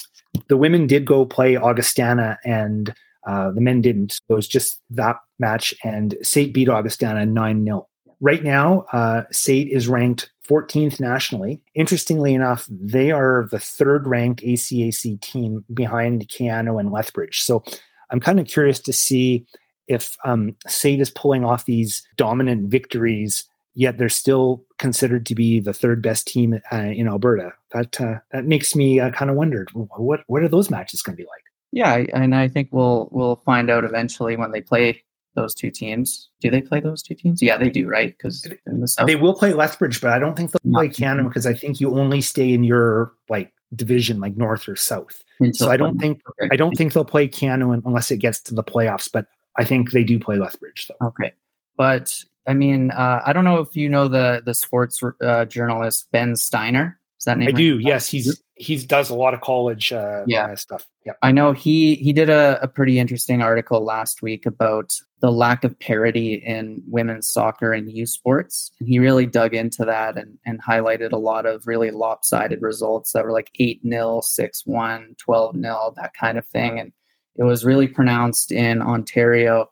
the 0.49 0.57
women 0.57 0.85
did 0.85 1.05
go 1.05 1.25
play 1.25 1.55
Augustana 1.55 2.37
and 2.43 2.93
uh, 3.25 3.51
the 3.51 3.61
men 3.61 3.81
didn't. 3.81 4.19
It 4.29 4.33
was 4.33 4.47
just 4.47 4.81
that 4.89 5.17
match, 5.39 5.73
and 5.83 6.15
SAIT 6.21 6.53
beat 6.53 6.69
Augustana 6.69 7.25
9 7.25 7.63
0. 7.63 7.87
Right 8.19 8.43
now, 8.43 8.85
uh, 8.91 9.23
SAIT 9.31 9.69
is 9.69 9.87
ranked 9.87 10.31
14th 10.47 10.99
nationally. 10.99 11.61
Interestingly 11.75 12.33
enough, 12.33 12.67
they 12.69 13.11
are 13.11 13.47
the 13.51 13.59
third 13.59 14.07
ranked 14.07 14.41
ACAC 14.41 15.19
team 15.21 15.63
behind 15.73 16.27
Keyano 16.27 16.79
and 16.79 16.91
Lethbridge. 16.91 17.41
So 17.41 17.63
I'm 18.09 18.19
kind 18.19 18.39
of 18.39 18.47
curious 18.47 18.79
to 18.79 18.93
see 18.93 19.45
if 19.87 20.17
um, 20.25 20.55
SAIT 20.67 20.99
is 20.99 21.11
pulling 21.11 21.45
off 21.45 21.65
these 21.65 22.05
dominant 22.17 22.69
victories, 22.69 23.43
yet 23.77 23.99
they're 23.99 24.09
still 24.09 24.65
considered 24.79 25.25
to 25.27 25.35
be 25.35 25.59
the 25.59 25.71
third 25.71 26.01
best 26.01 26.27
team 26.27 26.59
uh, 26.73 26.75
in 26.75 27.07
Alberta. 27.07 27.53
That 27.71 28.01
uh, 28.01 28.15
that 28.31 28.45
makes 28.45 28.75
me 28.75 28.99
uh, 28.99 29.11
kind 29.11 29.29
of 29.29 29.37
wonder 29.37 29.65
what 29.73 30.21
what 30.27 30.43
are 30.43 30.49
those 30.49 30.69
matches 30.69 31.01
going 31.01 31.15
to 31.15 31.23
be 31.23 31.27
like? 31.27 31.43
Yeah, 31.71 32.05
and 32.13 32.35
I 32.35 32.47
think 32.47 32.69
we'll 32.71 33.07
we'll 33.11 33.37
find 33.45 33.69
out 33.69 33.85
eventually 33.85 34.35
when 34.35 34.51
they 34.51 34.61
play 34.61 35.03
those 35.35 35.53
two 35.53 35.69
teams. 35.69 36.29
Do 36.41 36.49
they 36.49 36.61
play 36.61 36.79
those 36.79 37.03
two 37.03 37.13
teams? 37.13 37.41
Yeah, 37.41 37.57
they 37.57 37.69
do, 37.69 37.87
right? 37.87 38.17
Because 38.17 38.41
the 38.41 39.03
they 39.05 39.15
will 39.15 39.35
play 39.35 39.53
Lethbridge, 39.53 40.01
but 40.01 40.11
I 40.11 40.17
don't 40.17 40.35
think 40.35 40.51
they'll 40.51 40.73
play 40.73 40.89
Keyano 40.89 41.27
because 41.27 41.45
I 41.45 41.53
think 41.53 41.79
you 41.79 41.97
only 41.97 42.21
stay 42.21 42.51
in 42.51 42.63
your 42.63 43.13
like 43.29 43.53
division, 43.75 44.19
like 44.19 44.35
north 44.35 44.67
or 44.67 44.75
south. 44.75 45.23
Until 45.39 45.67
so 45.67 45.71
I 45.71 45.77
don't 45.77 45.99
think 45.99 46.21
okay. 46.41 46.49
I 46.51 46.55
don't 46.55 46.75
think 46.75 46.93
they'll 46.93 47.05
play 47.05 47.27
Keyano 47.27 47.79
unless 47.85 48.09
it 48.09 48.17
gets 48.17 48.41
to 48.41 48.55
the 48.55 48.63
playoffs. 48.63 49.09
But 49.11 49.27
I 49.55 49.65
think 49.65 49.91
they 49.91 50.03
do 50.03 50.19
play 50.19 50.37
Lethbridge. 50.37 50.87
Though. 50.87 51.07
Okay, 51.09 51.33
but 51.75 52.11
I 52.47 52.53
mean, 52.53 52.91
uh, 52.91 53.21
I 53.25 53.33
don't 53.33 53.43
know 53.43 53.59
if 53.59 53.75
you 53.75 53.89
know 53.89 54.07
the 54.07 54.41
the 54.45 54.53
sports 54.53 55.01
uh, 55.21 55.45
journalist 55.45 56.07
Ben 56.11 56.35
Steiner. 56.35 56.99
Is 57.19 57.25
that 57.25 57.37
name? 57.37 57.47
I 57.47 57.51
right? 57.51 57.57
do. 57.57 57.79
Yes, 57.79 58.07
he's 58.07 58.41
he 58.55 58.77
does 58.77 59.09
a 59.09 59.15
lot 59.15 59.33
of 59.33 59.41
college 59.41 59.91
uh, 59.91 60.23
yeah. 60.27 60.53
stuff. 60.55 60.87
Yeah, 61.05 61.13
I 61.21 61.31
know 61.31 61.51
he 61.51 61.95
he 61.95 62.13
did 62.13 62.29
a, 62.29 62.59
a 62.61 62.67
pretty 62.67 62.99
interesting 62.99 63.41
article 63.41 63.83
last 63.83 64.21
week 64.21 64.45
about 64.45 64.93
the 65.19 65.31
lack 65.31 65.63
of 65.63 65.77
parity 65.79 66.35
in 66.35 66.81
women's 66.87 67.27
soccer 67.27 67.73
and 67.73 67.91
youth 67.91 68.09
sports, 68.09 68.71
and 68.79 68.87
he 68.87 68.99
really 68.99 69.25
dug 69.25 69.53
into 69.53 69.83
that 69.85 70.17
and 70.17 70.37
and 70.45 70.61
highlighted 70.63 71.11
a 71.11 71.17
lot 71.17 71.45
of 71.45 71.67
really 71.67 71.91
lopsided 71.91 72.61
results 72.61 73.11
that 73.11 73.25
were 73.25 73.31
like 73.31 73.51
eight 73.59 73.81
0 73.87 74.21
six 74.23 74.63
one, 74.65 75.15
12 75.17 75.55
0 75.55 75.93
that 75.97 76.13
kind 76.13 76.37
of 76.37 76.45
thing, 76.45 76.79
and 76.79 76.91
it 77.35 77.43
was 77.43 77.65
really 77.65 77.87
pronounced 77.87 78.51
in 78.51 78.81
Ontario. 78.81 79.69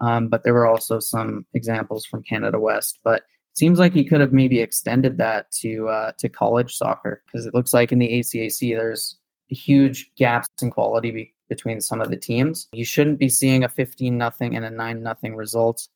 Um, 0.00 0.28
but 0.28 0.44
there 0.44 0.54
were 0.54 0.66
also 0.66 1.00
some 1.00 1.44
examples 1.54 2.06
from 2.06 2.22
Canada 2.22 2.58
West, 2.58 3.00
but 3.02 3.22
seems 3.54 3.78
like 3.78 3.92
he 3.92 4.04
could 4.04 4.20
have 4.20 4.32
maybe 4.32 4.60
extended 4.60 5.18
that 5.18 5.50
to 5.50 5.88
uh, 5.88 6.12
to 6.18 6.28
college 6.28 6.76
soccer 6.76 7.22
because 7.26 7.46
it 7.46 7.54
looks 7.54 7.74
like 7.74 7.92
in 7.92 7.98
the 7.98 8.08
ACAC 8.08 8.76
there's 8.76 9.18
huge 9.48 10.10
gaps 10.16 10.48
in 10.62 10.70
quality 10.70 11.10
be- 11.10 11.34
between 11.48 11.80
some 11.80 12.00
of 12.00 12.10
the 12.10 12.16
teams. 12.16 12.68
You 12.72 12.84
shouldn't 12.84 13.18
be 13.18 13.28
seeing 13.28 13.64
a 13.64 13.68
15 13.68 14.16
nothing 14.16 14.54
and 14.54 14.64
a 14.64 14.70
9 14.70 15.02
nothing 15.02 15.34
result. 15.34 15.88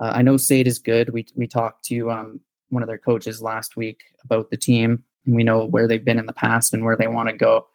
Uh, 0.00 0.12
I 0.14 0.22
know 0.22 0.36
SAIT 0.36 0.66
is 0.66 0.78
good. 0.78 1.10
We 1.10 1.26
we 1.34 1.46
talked 1.46 1.84
to 1.86 2.10
um, 2.10 2.40
one 2.68 2.82
of 2.82 2.88
their 2.88 2.98
coaches 2.98 3.42
last 3.42 3.76
week 3.76 4.00
about 4.24 4.50
the 4.50 4.56
team, 4.56 5.02
and 5.26 5.34
we 5.34 5.42
know 5.42 5.64
where 5.64 5.88
they've 5.88 6.04
been 6.04 6.18
in 6.18 6.26
the 6.26 6.32
past 6.32 6.72
and 6.72 6.84
where 6.84 6.96
they 6.96 7.08
want 7.08 7.28
to 7.28 7.34
go. 7.34 7.66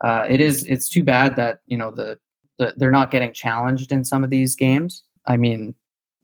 Uh, 0.00 0.26
it 0.28 0.40
is 0.40 0.64
it's 0.64 0.88
too 0.88 1.04
bad 1.04 1.36
that 1.36 1.60
you 1.66 1.76
know 1.76 1.90
the, 1.92 2.18
the 2.58 2.74
they're 2.76 2.90
not 2.90 3.10
getting 3.10 3.32
challenged 3.32 3.92
in 3.92 4.04
some 4.04 4.24
of 4.24 4.30
these 4.30 4.56
games. 4.56 5.04
I 5.28 5.36
mean, 5.36 5.74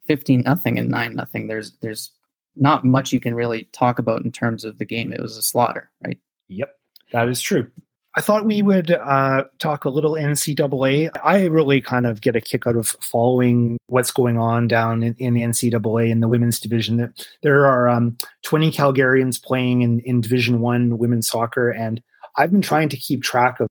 15 0.09 0.41
nothing 0.41 0.79
and 0.79 0.91
9 0.91 1.15
nothing. 1.15 1.47
There's 1.47 1.73
there's 1.81 2.11
not 2.57 2.85
much 2.85 3.13
you 3.13 3.21
can 3.21 3.35
really 3.35 3.69
talk 3.73 3.99
about 3.99 4.25
in 4.25 4.33
terms 4.33 4.65
of 4.65 4.79
the 4.79 4.85
game. 4.85 5.13
It 5.13 5.21
was 5.21 5.37
a 5.37 5.43
slaughter, 5.43 5.91
right? 6.05 6.19
Yep, 6.49 6.71
that 7.13 7.29
is 7.29 7.41
true. 7.41 7.71
I 8.17 8.21
thought 8.21 8.45
we 8.45 8.63
would 8.63 8.93
uh, 8.93 9.45
talk 9.59 9.85
a 9.85 9.89
little 9.89 10.13
NCAA. 10.13 11.11
I 11.25 11.47
really 11.47 11.81
kind 11.81 12.07
of 12.07 12.21
get 12.21 12.37
a 12.37 12.41
kick 12.41 12.65
out 12.65 12.77
of 12.77 12.89
following 13.01 13.77
what's 13.89 14.13
going 14.13 14.39
on 14.39 14.69
down 14.69 15.03
in, 15.03 15.17
in 15.19 15.35
NCAA 15.35 16.11
in 16.11 16.21
the 16.21 16.29
women's 16.29 16.61
division. 16.61 17.13
There 17.43 17.67
are 17.67 17.89
um, 17.89 18.17
20 18.43 18.71
Calgarians 18.71 19.43
playing 19.43 19.83
in, 19.83 19.99
in 20.01 20.21
Division 20.21 20.61
One 20.61 20.97
women's 20.97 21.29
soccer, 21.29 21.71
and 21.71 22.01
I've 22.37 22.53
been 22.53 22.63
trying 22.63 22.89
to 22.91 22.97
keep 22.97 23.25
track 23.25 23.59
of 23.59 23.69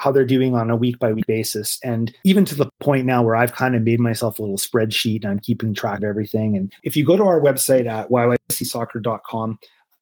how 0.00 0.10
they're 0.10 0.24
doing 0.24 0.54
on 0.54 0.70
a 0.70 0.76
week 0.76 0.98
by 0.98 1.12
week 1.12 1.26
basis. 1.26 1.78
And 1.84 2.10
even 2.24 2.46
to 2.46 2.54
the 2.54 2.70
point 2.80 3.04
now 3.04 3.22
where 3.22 3.36
I've 3.36 3.52
kind 3.52 3.76
of 3.76 3.82
made 3.82 4.00
myself 4.00 4.38
a 4.38 4.42
little 4.42 4.56
spreadsheet 4.56 5.24
and 5.24 5.30
I'm 5.30 5.40
keeping 5.40 5.74
track 5.74 5.98
of 5.98 6.04
everything. 6.04 6.56
And 6.56 6.72
if 6.82 6.96
you 6.96 7.04
go 7.04 7.18
to 7.18 7.24
our 7.24 7.38
website 7.38 7.86
at 7.86 8.08
yycsoccer.com, 8.08 9.58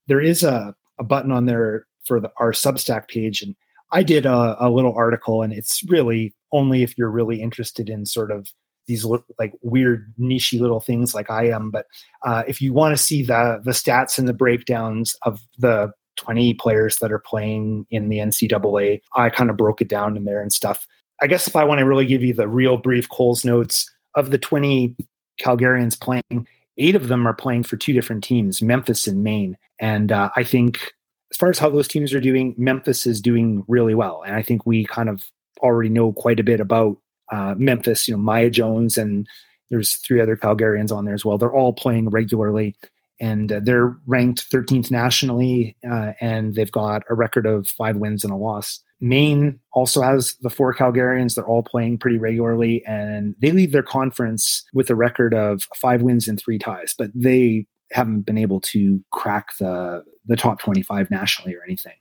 there 0.07 0.21
is 0.21 0.45
a, 0.45 0.73
a 1.01 1.05
button 1.05 1.33
on 1.33 1.47
there 1.47 1.85
for 2.05 2.21
the, 2.21 2.31
our 2.39 2.53
Substack 2.53 3.09
page. 3.09 3.43
And 3.43 3.57
I 3.91 4.05
did 4.05 4.25
a, 4.25 4.57
a 4.61 4.71
little 4.71 4.95
article, 4.95 5.43
and 5.43 5.53
it's 5.53 5.83
really 5.89 6.33
only 6.53 6.85
if 6.85 6.97
you're 6.97 7.11
really 7.11 7.43
interested 7.43 7.91
in 7.91 8.07
sort 8.07 8.31
of 8.31 8.53
these 8.87 9.05
like 9.05 9.53
weird 9.63 10.15
nichey 10.19 10.61
little 10.61 10.81
things 10.81 11.13
like 11.13 11.29
I 11.29 11.49
am. 11.49 11.71
But 11.73 11.87
uh, 12.25 12.45
if 12.47 12.63
you 12.63 12.73
want 12.73 12.97
to 12.97 13.03
see 13.03 13.23
the 13.23 13.61
the 13.65 13.73
stats 13.73 14.17
and 14.17 14.29
the 14.29 14.33
breakdowns 14.33 15.17
of 15.23 15.41
the 15.59 15.93
20 16.19 16.55
players 16.55 16.99
that 16.99 17.13
are 17.13 17.19
playing 17.19 17.87
in 17.91 18.09
the 18.09 18.19
NCAA. 18.19 19.01
I 19.15 19.31
kind 19.31 19.51
of 19.51 19.57
broke 19.57 19.81
it 19.81 19.89
down 19.89 20.17
in 20.17 20.25
there 20.25 20.43
and 20.43 20.53
stuff. 20.53 20.87
I 21.21 21.27
guess 21.27 21.49
if 21.49 21.57
I 21.57 21.65
want 21.65 21.79
to 21.79 21.87
really 21.87 22.07
give 22.07 22.23
you 22.23 22.35
the 22.35 22.47
real 22.47 22.77
brief 22.77 23.09
Coles 23.09 23.45
notes 23.45 23.91
of 24.15 24.31
the 24.31 24.39
20 24.39 24.95
Calgarians 25.41 25.99
playing, 25.99 26.47
eight 26.77 26.95
of 26.95 27.09
them 27.09 27.27
are 27.27 27.35
playing 27.35 27.65
for 27.65 27.77
two 27.77 27.93
different 27.93 28.23
teams, 28.23 28.61
Memphis 28.61 29.07
and 29.07 29.23
Maine. 29.25 29.57
And 29.81 30.13
uh, 30.13 30.31
I 30.37 30.45
think 30.45 30.93
as 31.31 31.37
far 31.37 31.51
as 31.51 31.59
how 31.59 31.71
those 31.71 31.89
teams 31.89 32.13
are 32.13 32.21
doing, 32.21 32.55
Memphis 32.59 33.07
is 33.07 33.21
doing 33.21 33.65
really 33.69 33.95
well. 33.95 34.23
And 34.25 34.35
I 34.35 34.43
think 34.43 34.67
we 34.67 34.85
kind 34.85 35.09
of 35.09 35.25
already 35.61 35.89
know 35.89 36.13
quite 36.13 36.41
a 36.41 36.45
bit 36.45 36.61
about 36.61 36.99
uh, 37.33 37.55
Memphis, 37.57 38.09
you 38.09 38.15
know, 38.15 38.19
Maya 38.19 38.51
Jones 38.51 38.97
and 38.97 39.27
there's 39.71 39.95
three 39.97 40.21
other 40.21 40.37
Calgarians 40.37 40.93
on 40.93 41.05
there 41.05 41.15
as 41.15 41.25
well. 41.25 41.37
They're 41.37 41.53
all 41.53 41.73
playing 41.73 42.09
regularly 42.09 42.75
and 43.21 43.51
uh, 43.53 43.61
they're 43.63 43.97
ranked 44.07 44.51
13th 44.51 44.91
nationally, 44.91 45.77
uh, 45.89 46.13
and 46.21 46.55
they've 46.55 46.73
got 46.73 47.03
a 47.11 47.15
record 47.15 47.47
of 47.47 47.69
five 47.69 47.97
wins 47.97 48.25
and 48.25 48.33
a 48.33 48.37
loss. 48.37 48.81
Maine 49.01 49.61
also 49.73 50.03
has 50.03 50.35
the 50.41 50.51
four 50.51 50.75
Calgarians. 50.75 51.35
They're 51.35 51.47
all 51.47 51.63
playing 51.63 51.99
pretty 51.99 52.19
regularly, 52.19 52.85
and 52.87 53.35
they 53.41 53.53
leave 53.53 53.73
their 53.73 53.83
conference 53.83 54.65
with 54.73 54.91
a 54.91 54.97
record 54.97 55.35
of 55.35 55.63
five 55.77 56.03
wins 56.03 56.27
and 56.27 56.41
three 56.41 56.59
ties. 56.59 56.95
But 56.97 57.11
they 57.15 57.67
haven't 57.93 58.23
been 58.23 58.39
able 58.39 58.61
to 58.61 59.03
crack 59.13 59.57
the 59.59 60.05
the 60.27 60.37
top 60.37 60.61
twenty 60.61 60.83
five 60.83 61.11
nationally 61.11 61.55
or 61.55 61.63
anything. 61.63 61.95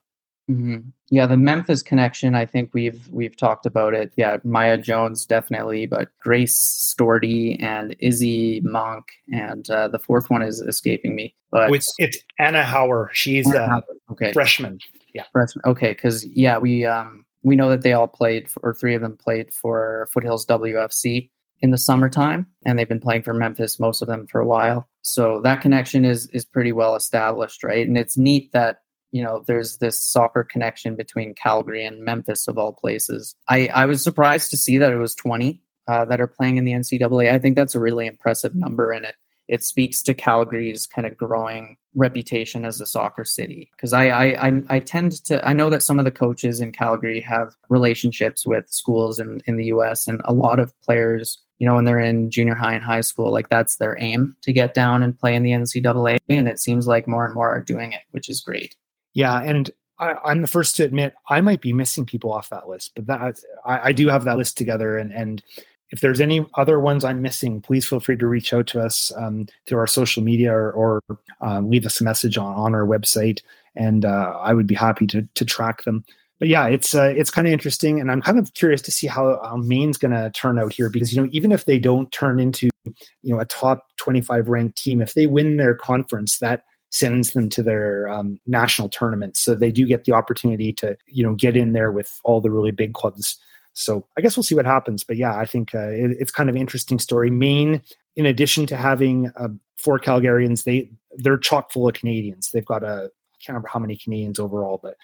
Mm-hmm. 0.50 0.90
Yeah, 1.10 1.26
the 1.26 1.38
Memphis 1.38 1.82
connection. 1.82 2.36
I 2.36 2.46
think 2.46 2.74
we've 2.74 3.08
we've 3.10 3.36
talked 3.36 3.66
about 3.66 3.94
it. 3.94 4.14
Yeah, 4.16 4.38
Maya 4.44 4.78
Jones 4.78 5.26
definitely, 5.26 5.86
but 5.86 6.10
Grace 6.20 6.58
Storty 6.58 7.62
and 7.62 7.96
Izzy 8.00 8.62
Monk, 8.62 9.06
and 9.32 9.70
uh, 9.70 9.88
the 9.90 10.00
fourth 10.00 10.30
one 10.30 10.42
is 10.42 10.62
escaping 10.62 11.16
me. 11.16 11.36
But 11.52 11.74
it's, 11.74 11.94
it's 11.98 12.18
Anna 12.40 12.64
Hauer. 12.64 13.10
She's 13.12 13.52
a 13.54 13.84
okay. 14.12 14.32
freshman. 14.34 14.80
Yeah, 15.14 15.24
freshman. 15.32 15.64
Okay, 15.66 15.92
because 15.92 16.26
yeah, 16.26 16.58
we 16.58 16.86
um 16.86 17.26
we 17.44 17.56
know 17.56 17.70
that 17.70 17.82
they 17.82 17.94
all 17.94 18.08
played, 18.08 18.50
for, 18.50 18.60
or 18.62 18.74
three 18.74 18.96
of 18.96 19.02
them 19.02 19.18
played 19.18 19.54
for 19.54 20.10
Foothills 20.12 20.46
WFC 20.46 21.30
in 21.62 21.72
the 21.72 21.78
summertime, 21.78 22.46
and 22.66 22.78
they've 22.78 22.90
been 22.90 23.00
playing 23.00 23.24
for 23.24 23.34
Memphis, 23.34 23.80
most 23.80 24.02
of 24.02 24.08
them 24.08 24.28
for 24.28 24.40
a 24.40 24.46
while. 24.46 24.88
So 25.02 25.42
that 25.42 25.62
connection 25.62 26.06
is 26.06 26.28
is 26.28 26.46
pretty 26.46 26.72
well 26.72 26.96
established, 26.96 27.64
right? 27.64 27.88
And 27.88 27.98
it's 27.98 28.18
neat 28.18 28.52
that 28.52 28.82
you 29.12 29.24
know 29.24 29.44
there's 29.48 29.78
this 29.78 30.00
soccer 30.00 30.44
connection 30.44 30.96
between 30.96 31.34
calgary 31.34 31.86
and 31.86 32.04
memphis 32.04 32.48
of 32.48 32.58
all 32.58 32.74
places 32.74 33.36
i 33.48 33.68
i 33.68 33.86
was 33.86 34.04
surprised 34.04 34.50
to 34.50 34.58
see 34.58 34.78
that 34.78 34.92
it 34.92 34.98
was 34.98 35.16
20 35.16 35.62
uh, 35.88 36.04
that 36.06 36.20
are 36.20 36.28
playing 36.28 36.58
in 36.58 36.66
the 36.66 36.72
ncaa 36.72 37.32
i 37.32 37.40
think 37.40 37.56
that's 37.56 37.76
a 37.76 37.80
really 37.80 38.08
impressive 38.08 38.56
number 38.56 38.92
and 38.92 39.06
it 39.06 39.16
it 39.48 39.64
speaks 39.64 40.04
to 40.04 40.14
calgary's 40.14 40.86
kind 40.86 41.08
of 41.08 41.16
growing 41.16 41.78
reputation 41.96 42.66
as 42.66 42.82
a 42.82 42.86
soccer 42.86 43.24
city 43.24 43.70
because 43.76 43.94
I, 43.94 44.08
I, 44.10 44.48
I 44.48 44.62
i 44.70 44.80
tend 44.80 45.24
to 45.26 45.46
i 45.48 45.54
know 45.54 45.70
that 45.70 45.84
some 45.84 46.00
of 46.00 46.06
the 46.06 46.12
coaches 46.12 46.60
in 46.60 46.72
calgary 46.72 47.22
have 47.22 47.56
relationships 47.70 48.46
with 48.46 48.70
schools 48.70 49.20
in 49.20 49.42
in 49.46 49.56
the 49.56 49.66
us 49.66 50.08
and 50.08 50.22
a 50.26 50.34
lot 50.34 50.60
of 50.60 50.80
players 50.82 51.42
you 51.60 51.68
know, 51.68 51.76
when 51.76 51.86
they're 51.86 52.00
in 52.00 52.30
junior 52.30 52.56
high 52.56 52.74
and 52.74 52.84
high 52.84 53.02
school, 53.02 53.32
like 53.32 53.50
that's 53.50 53.78
their 53.78 53.98
aim 54.00 54.36
to 54.44 54.54
get 54.54 54.74
down 54.74 55.02
and 55.02 55.18
play 55.18 55.34
in 55.36 55.44
the 55.44 55.52
NCAA. 55.52 56.20
And 56.30 56.48
it 56.48 56.60
seems 56.60 56.88
like 56.88 57.08
more 57.08 57.26
and 57.26 57.34
more 57.34 57.50
are 57.50 57.62
doing 57.62 57.94
it, 57.94 58.02
which 58.12 58.30
is 58.30 58.42
great. 58.42 58.76
Yeah, 59.18 59.42
and 59.42 59.72
I, 59.98 60.32
am 60.32 60.44
the 60.44 60.48
first 60.48 60.76
to 60.76 60.84
admit 60.84 61.16
I 61.28 61.42
might 61.42 61.60
be 61.60 61.74
missing 61.74 62.06
people 62.06 62.32
off 62.32 62.52
that 62.52 62.70
list, 62.70 62.92
but 62.94 63.08
that 63.08 63.40
I, 63.66 63.80
I, 63.86 63.92
do 63.92 64.10
have 64.10 64.26
that 64.26 64.38
list 64.38 64.60
together. 64.60 64.96
And 64.96 65.12
and 65.12 65.42
if 65.90 66.02
there's 66.02 66.22
any 66.22 66.46
other 66.54 66.80
ones 66.80 67.04
I'm 67.04 67.24
missing, 67.24 67.60
please 67.60 67.88
feel 67.88 68.00
free 68.00 68.16
to 68.16 68.28
reach 68.28 68.54
out 68.54 68.68
to 68.68 68.80
us 68.80 69.12
um, 69.18 69.48
through 69.66 69.80
our 69.80 69.88
social 69.88 70.22
media 70.22 70.54
or, 70.54 70.72
or 70.72 71.02
um, 71.42 71.68
leave 71.68 71.84
us 71.88 72.00
a 72.00 72.04
message 72.04 72.38
on, 72.38 72.54
on 72.54 72.76
our 72.76 72.86
website, 72.86 73.42
and 73.76 74.06
uh, 74.06 74.38
I 74.40 74.54
would 74.54 74.68
be 74.68 74.76
happy 74.76 75.08
to 75.08 75.28
to 75.34 75.44
track 75.44 75.84
them. 75.84 76.06
But 76.38 76.50
yeah, 76.50 76.68
it's 76.68 76.94
uh, 76.94 77.12
it's 77.18 77.32
kind 77.32 77.48
of 77.48 77.54
interesting, 77.54 78.00
and 78.00 78.12
I'm 78.12 78.22
kind 78.22 78.38
of 78.38 78.54
curious 78.54 78.84
to 78.84 78.92
see 78.92 79.08
how, 79.08 79.40
how 79.44 79.58
Maine's 79.58 79.98
going 79.98 80.14
to 80.14 80.30
turn 80.30 80.60
out 80.60 80.74
here 80.74 80.92
because 80.92 81.12
you 81.12 81.24
know 81.24 81.28
even 81.32 81.52
if 81.52 81.66
they 81.66 81.80
don't 81.80 82.12
turn 82.12 82.40
into 82.40 82.70
you 82.86 83.34
know 83.34 83.40
a 83.40 83.46
top 83.46 83.88
25 83.98 84.48
ranked 84.48 84.78
team, 84.78 85.02
if 85.02 85.16
they 85.16 85.26
win 85.26 85.58
their 85.58 85.74
conference, 85.74 86.38
that 86.38 86.66
sends 86.98 87.34
them 87.34 87.50
to 87.50 87.62
their 87.64 88.10
um, 88.10 88.40
national 88.48 88.90
tournaments. 88.90 89.40
So 89.40 89.56
they 89.56 89.72
do 89.72 89.86
get 89.86 90.06
the 90.06 90.14
opportunity 90.14 90.74
to, 90.74 90.98
you 91.08 91.24
know, 91.24 91.36
get 91.36 91.56
in 91.56 91.74
there 91.74 91.92
with 91.92 92.20
all 92.24 92.42
the 92.42 92.52
really 92.52 92.72
big 92.72 92.94
clubs. 92.94 93.38
So 93.74 94.08
I 94.18 94.22
guess 94.22 94.36
we'll 94.36 94.44
see 94.44 94.56
what 94.56 94.66
happens. 94.66 95.04
But 95.04 95.18
yeah, 95.18 95.38
I 95.38 95.46
think 95.46 95.76
uh, 95.76 95.90
it, 95.90 96.18
it's 96.20 96.32
kind 96.32 96.50
of 96.50 96.56
interesting 96.56 97.00
story. 97.00 97.30
Maine, 97.30 97.82
in 98.16 98.26
addition 98.26 98.66
to 98.68 98.76
having 98.76 99.32
uh, 99.36 99.50
four 99.78 100.00
Calgarians, 100.00 100.64
they 100.64 100.90
they're 101.16 101.38
chock 101.38 101.72
full 101.72 101.88
of 101.88 101.94
Canadians. 101.94 102.52
They've 102.52 102.66
got 102.66 102.84
a 102.84 102.88
I 102.88 103.38
can't 103.40 103.50
remember 103.50 103.70
how 103.72 103.80
many 103.80 103.98
Canadians 103.98 104.40
overall, 104.40 104.80
but 104.82 104.96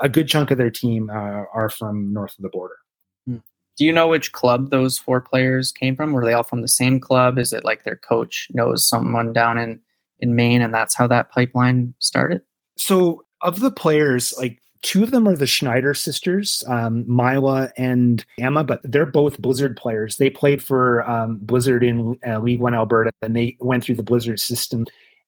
a 0.00 0.08
good 0.08 0.26
chunk 0.28 0.50
of 0.50 0.56
their 0.56 0.70
team 0.70 1.10
uh, 1.10 1.44
are 1.52 1.68
from 1.68 2.12
north 2.12 2.34
of 2.38 2.42
the 2.42 2.48
border. 2.48 2.76
Hmm. 3.26 3.36
Do 3.76 3.84
you 3.84 3.92
know 3.92 4.08
which 4.08 4.32
club 4.32 4.70
those 4.70 4.98
four 4.98 5.20
players 5.20 5.72
came 5.72 5.94
from? 5.94 6.12
Were 6.12 6.24
they 6.24 6.32
all 6.32 6.42
from 6.42 6.62
the 6.62 6.68
same 6.68 7.00
club? 7.00 7.38
Is 7.38 7.52
it 7.52 7.64
like 7.64 7.84
their 7.84 7.96
coach 7.96 8.48
knows 8.54 8.88
someone 8.88 9.34
down 9.34 9.58
in 9.58 9.80
in 10.20 10.34
Maine, 10.34 10.62
and 10.62 10.72
that's 10.72 10.94
how 10.94 11.06
that 11.06 11.30
pipeline 11.30 11.94
started. 11.98 12.42
So, 12.76 13.24
of 13.42 13.60
the 13.60 13.70
players, 13.70 14.32
like 14.38 14.60
two 14.84 15.02
of 15.02 15.10
them 15.10 15.26
are 15.26 15.34
the 15.34 15.46
Schneider 15.46 15.94
sisters, 15.94 16.62
um, 16.68 17.04
Mila 17.08 17.70
and 17.76 18.24
Emma, 18.38 18.62
but 18.62 18.80
they're 18.84 19.06
both 19.06 19.40
Blizzard 19.40 19.76
players. 19.76 20.18
They 20.18 20.30
played 20.30 20.62
for 20.62 21.08
um, 21.10 21.38
Blizzard 21.42 21.82
in 21.82 22.18
uh, 22.26 22.38
League 22.38 22.60
One 22.60 22.74
Alberta, 22.74 23.10
and 23.22 23.34
they 23.34 23.56
went 23.60 23.82
through 23.82 23.96
the 23.96 24.02
Blizzard 24.02 24.38
system. 24.38 24.86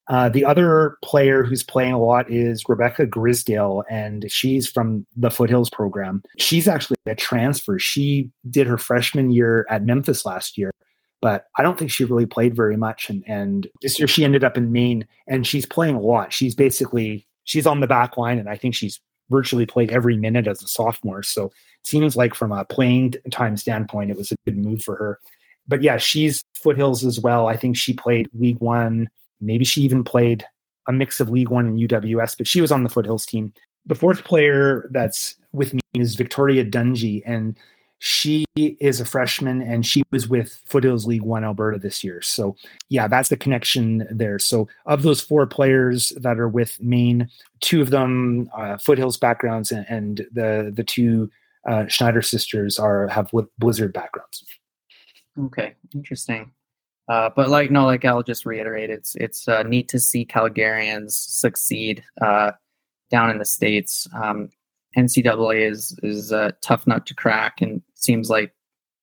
Uh, 0.09 0.29
the 0.29 0.45
other 0.45 0.99
player 1.03 1.43
who's 1.43 1.65
playing 1.65 1.93
a 1.93 1.99
lot 1.99 2.31
is 2.31 2.63
Rebecca 2.69 3.07
Grisdale, 3.07 3.83
and 3.91 4.31
she's 4.31 4.69
from 4.69 5.05
the 5.17 5.31
Foothills 5.31 5.71
program. 5.71 6.23
She's 6.39 6.69
actually 6.69 6.99
a 7.07 7.17
transfer. 7.17 7.79
She 7.79 8.31
did 8.49 8.69
her 8.69 8.79
freshman 8.79 9.33
year 9.33 9.67
at 9.69 9.85
Memphis 9.85 10.25
last 10.25 10.57
year, 10.57 10.71
but 11.27 11.47
I 11.57 11.65
don't 11.65 11.77
think 11.77 11.91
she 11.91 12.05
really 12.05 12.25
played 12.25 12.55
very 12.55 12.77
much. 12.77 13.11
And 13.11 13.25
and 13.27 13.67
this 13.83 13.99
year 13.99 14.07
she 14.07 14.23
ended 14.23 14.45
up 14.45 14.57
in 14.57 14.71
Maine, 14.71 15.05
and 15.27 15.45
she's 15.45 15.67
playing 15.67 15.97
a 15.97 16.01
lot. 16.01 16.33
She's 16.33 16.55
basically 16.55 17.27
she's 17.43 17.67
on 17.67 17.81
the 17.81 17.89
back 17.89 18.17
line, 18.17 18.39
and 18.39 18.49
I 18.49 18.57
think 18.57 18.77
she's 18.77 19.01
virtually 19.29 19.67
played 19.67 19.91
every 19.91 20.17
minute 20.17 20.47
as 20.47 20.63
a 20.63 20.69
sophomore. 20.69 21.25
So 21.25 21.47
it 21.47 21.53
seems 21.83 22.15
like 22.15 22.37
from 22.37 22.53
a 22.53 22.65
playing 22.65 23.15
time 23.33 23.57
standpoint, 23.57 24.13
it 24.13 24.17
was 24.17 24.31
a 24.31 24.37
good 24.45 24.57
move 24.57 24.85
for 24.85 24.95
her. 24.95 25.19
But 25.67 25.83
yeah, 25.83 25.97
she's 25.97 26.45
foothills 26.55 27.05
as 27.05 27.19
well. 27.19 27.49
I 27.49 27.57
think 27.57 27.77
she 27.77 27.93
played 27.93 28.29
League 28.33 28.61
One. 28.61 29.09
Maybe 29.41 29.65
she 29.65 29.83
even 29.83 30.05
played 30.05 30.45
a 30.87 30.93
mix 30.93 31.19
of 31.19 31.29
League 31.29 31.49
One 31.49 31.67
and 31.67 31.91
UWS, 31.91 32.39
but 32.39 32.47
she 32.47 32.61
was 32.61 32.71
on 32.71 32.85
the 32.85 32.89
foothills 32.89 33.27
team. 33.27 33.53
The 33.85 33.97
fourth 33.97 34.23
player 34.23 34.89
that's 34.93 35.35
with 35.51 35.75
me 35.75 35.81
is 35.95 36.15
Victoria 36.15 36.65
Dungy, 36.65 37.25
and 37.27 37.59
she 37.99 38.45
is 38.57 39.01
a 39.01 39.05
freshman 39.05 39.63
and 39.63 39.87
she 39.87 40.03
was 40.11 40.29
with 40.29 40.61
Foothills 40.67 41.07
League 41.07 41.23
One 41.23 41.45
Alberta 41.45 41.79
this 41.79 42.05
year. 42.05 42.21
So, 42.21 42.57
yeah, 42.89 43.09
that's 43.09 43.31
the 43.31 43.37
connection 43.37 44.07
there. 44.11 44.39
So, 44.39 44.69
of 44.85 45.03
those 45.03 45.21
four 45.21 45.47
players 45.47 46.11
that 46.17 46.39
are 46.39 46.49
with 46.49 46.81
Maine, 46.81 47.29
two 47.61 47.81
of 47.81 47.91
them 47.91 48.51
uh, 48.57 48.77
Foothills 48.77 49.17
backgrounds, 49.17 49.73
and, 49.73 49.87
and, 49.89 50.27
the 50.33 50.73
the 50.75 50.85
two 50.85 51.31
uh, 51.67 51.87
Schneider 51.87 52.23
sisters 52.23 52.79
are 52.79 53.09
have 53.09 53.31
Blizzard 53.59 53.93
backgrounds. 53.93 54.45
Okay, 55.39 55.75
interesting. 55.95 56.53
Uh, 57.09 57.31
but 57.35 57.49
like 57.49 57.71
no, 57.71 57.87
like 57.87 58.05
I'll 58.05 58.23
just 58.23 58.45
reiterate, 58.45 58.91
it's 58.91 59.15
it's 59.17 59.49
uh, 59.49 59.63
neat 59.63 59.89
to 59.89 60.01
see 60.01 60.27
Calgarians 60.27 61.13
succeed 61.13 62.03
uh, 62.21 62.53
down 63.11 63.31
in 63.31 63.39
the 63.39 63.45
states. 63.45 64.09
Um, 64.15 64.51
NCAA 64.97 65.71
is 65.71 65.99
is 66.03 66.33
a 66.33 66.55
tough 66.63 66.87
nut 66.87 67.07
to 67.07 67.15
crack, 67.15 67.61
and 67.61 67.83
seems 67.95 68.31
like 68.31 68.55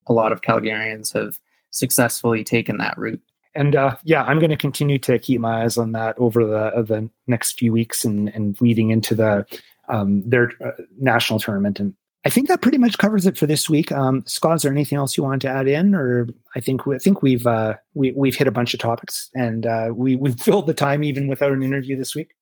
a 0.07 0.13
lot 0.13 0.31
of 0.31 0.41
Calgarians 0.41 1.13
have 1.13 1.39
successfully 1.71 2.43
taken 2.43 2.77
that 2.77 2.97
route. 2.97 3.21
And 3.55 3.75
uh, 3.75 3.95
yeah, 4.03 4.23
I'm 4.23 4.39
going 4.39 4.49
to 4.49 4.57
continue 4.57 4.97
to 4.99 5.19
keep 5.19 5.39
my 5.39 5.63
eyes 5.63 5.77
on 5.77 5.91
that 5.91 6.17
over 6.17 6.45
the 6.45 6.65
uh, 6.77 6.81
the 6.81 7.09
next 7.27 7.57
few 7.57 7.71
weeks 7.71 8.03
and 8.03 8.29
and 8.29 8.59
leading 8.61 8.89
into 8.89 9.15
the 9.15 9.45
um, 9.89 10.27
their 10.27 10.51
uh, 10.63 10.71
national 10.97 11.39
tournament. 11.39 11.79
And 11.79 11.93
I 12.25 12.29
think 12.29 12.47
that 12.47 12.61
pretty 12.61 12.77
much 12.77 12.97
covers 12.97 13.25
it 13.25 13.37
for 13.37 13.45
this 13.45 13.69
week. 13.69 13.91
Um, 13.91 14.23
Scott, 14.25 14.55
is 14.55 14.61
there 14.61 14.71
anything 14.71 14.97
else 14.97 15.17
you 15.17 15.23
want 15.23 15.41
to 15.41 15.49
add 15.49 15.67
in, 15.67 15.93
or 15.93 16.27
I 16.55 16.61
think 16.61 16.87
I 16.87 16.97
think 16.97 17.21
we've 17.21 17.45
uh, 17.45 17.75
we 17.93 18.11
we've 18.13 18.35
hit 18.35 18.47
a 18.47 18.51
bunch 18.51 18.73
of 18.73 18.79
topics 18.79 19.29
and 19.35 19.65
uh, 19.65 19.89
we 19.93 20.15
we've 20.15 20.39
filled 20.39 20.67
the 20.67 20.73
time 20.73 21.03
even 21.03 21.27
without 21.27 21.51
an 21.51 21.63
interview 21.63 21.97
this 21.97 22.15
week. 22.15 22.33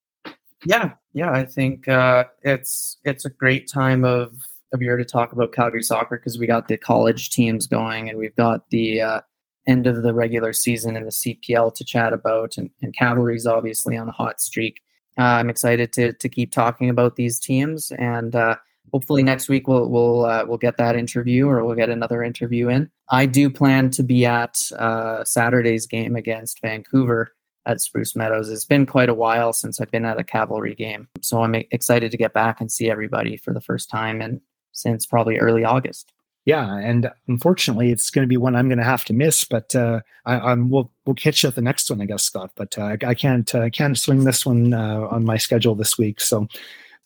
Yeah, 0.66 0.94
yeah, 1.14 1.32
I 1.32 1.46
think 1.46 1.88
uh, 1.88 2.26
it's 2.44 2.98
it's 3.04 3.26
a 3.26 3.30
great 3.30 3.68
time 3.68 4.04
of 4.04 4.34
of 4.74 4.82
year 4.82 4.98
to 4.98 5.06
talk 5.06 5.34
about 5.34 5.54
Calgary 5.54 5.84
soccer 5.84 6.18
because 6.18 6.38
we 6.38 6.48
got 6.48 6.68
the 6.68 6.78
college 6.78 7.30
teams 7.30 7.68
going 7.68 8.10
and 8.10 8.18
we've 8.18 8.36
got 8.36 8.70
the 8.70 9.02
uh, 9.02 9.22
end 9.68 9.88
of 9.88 10.04
the 10.04 10.14
regular 10.14 10.54
season 10.54 10.96
and 10.96 11.06
the 11.06 11.12
CPL 11.12 11.74
to 11.76 11.84
chat 11.84 12.14
about, 12.14 12.58
and, 12.58 12.70
and 12.82 12.96
Cavalry's 12.96 13.46
obviously 13.46 13.98
on 13.98 14.08
a 14.08 14.14
hot 14.14 14.40
streak. 14.40 14.82
Uh, 15.18 15.24
I'm 15.24 15.50
excited 15.50 15.92
to 15.94 16.14
to 16.14 16.30
keep 16.30 16.52
talking 16.52 16.90
about 16.90 17.16
these 17.16 17.40
teams, 17.40 17.92
and 17.92 18.36
uh, 18.36 18.56
hopefully 18.94 19.24
next 19.24 19.50
week 19.50 19.68
we'll 19.68 19.90
we'll 19.90 20.26
uh, 20.26 20.46
we'll 20.46 20.58
get 20.58 20.78
that 20.78 20.96
interview 20.96 21.48
or 21.48 21.66
we'll 21.66 21.76
get 21.76 21.90
another 21.90 22.24
interview 22.24 22.70
in. 22.70 22.90
I 23.10 23.26
do 23.26 23.50
plan 23.50 23.90
to 23.92 24.04
be 24.04 24.26
at 24.26 24.58
uh, 24.78 25.24
Saturday's 25.24 25.86
game 25.88 26.16
against 26.16 26.62
Vancouver 26.62 27.34
at 27.66 27.82
Spruce 27.82 28.16
Meadows. 28.16 28.50
It's 28.50 28.66
been 28.66 28.86
quite 28.86 29.10
a 29.10 29.14
while 29.14 29.54
since 29.54 29.80
I've 29.80 29.92
been 29.92 30.06
at 30.06 30.20
a 30.20 30.24
Cavalry 30.24 30.76
game. 30.76 31.08
So 31.22 31.44
I'm 31.44 31.56
excited 31.56 32.12
to 32.12 32.18
get 32.18 32.34
back 32.34 32.60
and 32.60 32.72
see 32.72 32.90
everybody 32.90 33.38
for 33.38 33.54
the 33.54 33.62
first 33.62 33.90
time 33.90 34.22
and 34.22 34.42
since 34.72 35.06
probably 35.06 35.38
early 35.38 35.64
August. 35.64 36.12
Yeah, 36.46 36.76
and 36.78 37.12
unfortunately, 37.28 37.92
it's 37.92 38.10
going 38.10 38.24
to 38.24 38.30
be 38.30 38.38
one 38.38 38.56
I'm 38.56 38.68
going 38.68 38.80
to 38.80 38.84
have 38.84 39.06
to 39.06 39.14
miss. 39.14 39.44
But 39.44 39.76
uh, 39.76 40.02
I, 40.26 40.52
am 40.52 40.72
we'll 40.72 40.92
we'll 41.06 41.14
catch 41.14 41.44
you 41.44 41.50
at 41.50 41.56
the 41.56 41.62
next 41.62 41.90
one, 41.90 42.02
I 42.02 42.06
guess, 42.06 42.24
Scott. 42.24 42.52
But 42.56 42.78
uh, 42.80 42.98
I 43.06 43.14
can't 43.14 43.54
uh, 43.54 43.70
can't 43.70 43.98
swing 43.98 44.24
this 44.24 44.44
one 44.44 44.74
uh, 44.74 45.08
on 45.12 45.24
my 45.24 45.38
schedule 45.38 45.76
this 45.76 46.00
week. 46.00 46.20
So 46.20 46.48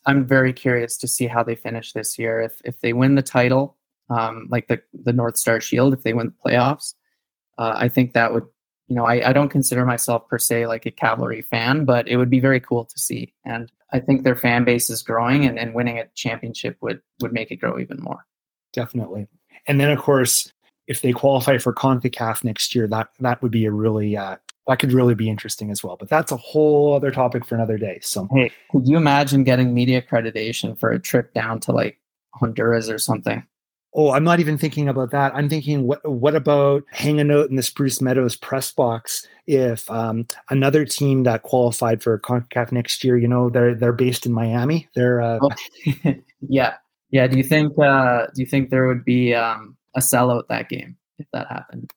I'm 0.06 0.24
very 0.24 0.54
curious 0.54 0.96
to 0.98 1.08
see 1.08 1.26
how 1.26 1.42
they 1.42 1.54
finish 1.54 1.92
this 1.92 2.18
year. 2.18 2.40
If 2.40 2.62
if 2.64 2.80
they 2.80 2.94
win 2.94 3.14
the 3.14 3.22
title, 3.22 3.76
um, 4.08 4.48
like 4.50 4.68
the 4.68 4.80
the 4.94 5.12
North 5.12 5.36
Star 5.36 5.60
Shield, 5.60 5.92
if 5.92 6.02
they 6.02 6.14
win 6.14 6.28
the 6.28 6.50
playoffs, 6.50 6.94
uh, 7.58 7.74
I 7.76 7.88
think 7.88 8.14
that 8.14 8.32
would 8.32 8.46
you 8.88 8.94
know, 8.94 9.04
I, 9.04 9.30
I 9.30 9.32
don't 9.32 9.48
consider 9.48 9.84
myself 9.84 10.28
per 10.28 10.38
se 10.38 10.66
like 10.66 10.86
a 10.86 10.90
Cavalry 10.90 11.42
fan, 11.42 11.84
but 11.84 12.06
it 12.06 12.16
would 12.16 12.30
be 12.30 12.40
very 12.40 12.60
cool 12.60 12.84
to 12.84 12.98
see. 12.98 13.32
And 13.44 13.70
I 13.92 14.00
think 14.00 14.22
their 14.22 14.36
fan 14.36 14.64
base 14.64 14.90
is 14.90 15.02
growing 15.02 15.44
and, 15.44 15.58
and 15.58 15.74
winning 15.74 15.98
a 15.98 16.06
championship 16.14 16.76
would 16.80 17.00
would 17.20 17.32
make 17.32 17.50
it 17.50 17.56
grow 17.56 17.78
even 17.78 17.98
more. 18.00 18.24
Definitely. 18.72 19.26
And 19.66 19.80
then 19.80 19.90
of 19.90 19.98
course, 19.98 20.52
if 20.86 21.02
they 21.02 21.12
qualify 21.12 21.58
for 21.58 21.72
CONCACAF 21.72 22.44
next 22.44 22.74
year, 22.74 22.86
that 22.88 23.08
that 23.20 23.42
would 23.42 23.52
be 23.52 23.64
a 23.64 23.72
really 23.72 24.16
uh, 24.16 24.36
that 24.66 24.78
could 24.78 24.92
really 24.92 25.14
be 25.14 25.28
interesting 25.28 25.70
as 25.70 25.82
well. 25.82 25.96
But 25.96 26.08
that's 26.08 26.32
a 26.32 26.36
whole 26.36 26.94
other 26.94 27.10
topic 27.10 27.44
for 27.44 27.54
another 27.54 27.78
day. 27.78 27.98
So 28.02 28.28
hey, 28.32 28.52
could 28.70 28.86
you 28.86 28.96
imagine 28.96 29.44
getting 29.44 29.74
media 29.74 30.02
accreditation 30.02 30.78
for 30.78 30.90
a 30.90 31.00
trip 31.00 31.34
down 31.34 31.60
to 31.60 31.72
like 31.72 31.98
Honduras 32.34 32.88
or 32.88 32.98
something? 32.98 33.44
Oh, 33.98 34.12
I'm 34.12 34.24
not 34.24 34.40
even 34.40 34.58
thinking 34.58 34.90
about 34.90 35.10
that. 35.12 35.34
I'm 35.34 35.48
thinking, 35.48 35.86
what 35.86 36.06
what 36.06 36.34
about 36.34 36.84
hang 36.90 37.18
a 37.18 37.24
note 37.24 37.48
in 37.48 37.56
the 37.56 37.62
Spruce 37.62 38.02
Meadows 38.02 38.36
press 38.36 38.70
box 38.70 39.26
if 39.46 39.90
um, 39.90 40.26
another 40.50 40.84
team 40.84 41.22
that 41.22 41.44
qualified 41.44 42.02
for 42.02 42.18
CONCACAF 42.18 42.72
next 42.72 43.02
year, 43.02 43.16
you 43.16 43.26
know, 43.26 43.48
they're 43.48 43.74
they're 43.74 43.94
based 43.94 44.26
in 44.26 44.32
Miami. 44.32 44.86
They're 44.94 45.22
uh, 45.22 45.38
oh, 45.40 46.14
yeah, 46.48 46.74
yeah. 47.10 47.26
Do 47.26 47.38
you 47.38 47.42
think 47.42 47.72
uh, 47.78 48.26
do 48.34 48.42
you 48.42 48.46
think 48.46 48.68
there 48.68 48.86
would 48.86 49.02
be 49.02 49.34
um, 49.34 49.78
a 49.94 50.00
sellout 50.00 50.48
that 50.48 50.68
game 50.68 50.98
if 51.18 51.26
that 51.32 51.48
happened? 51.48 51.90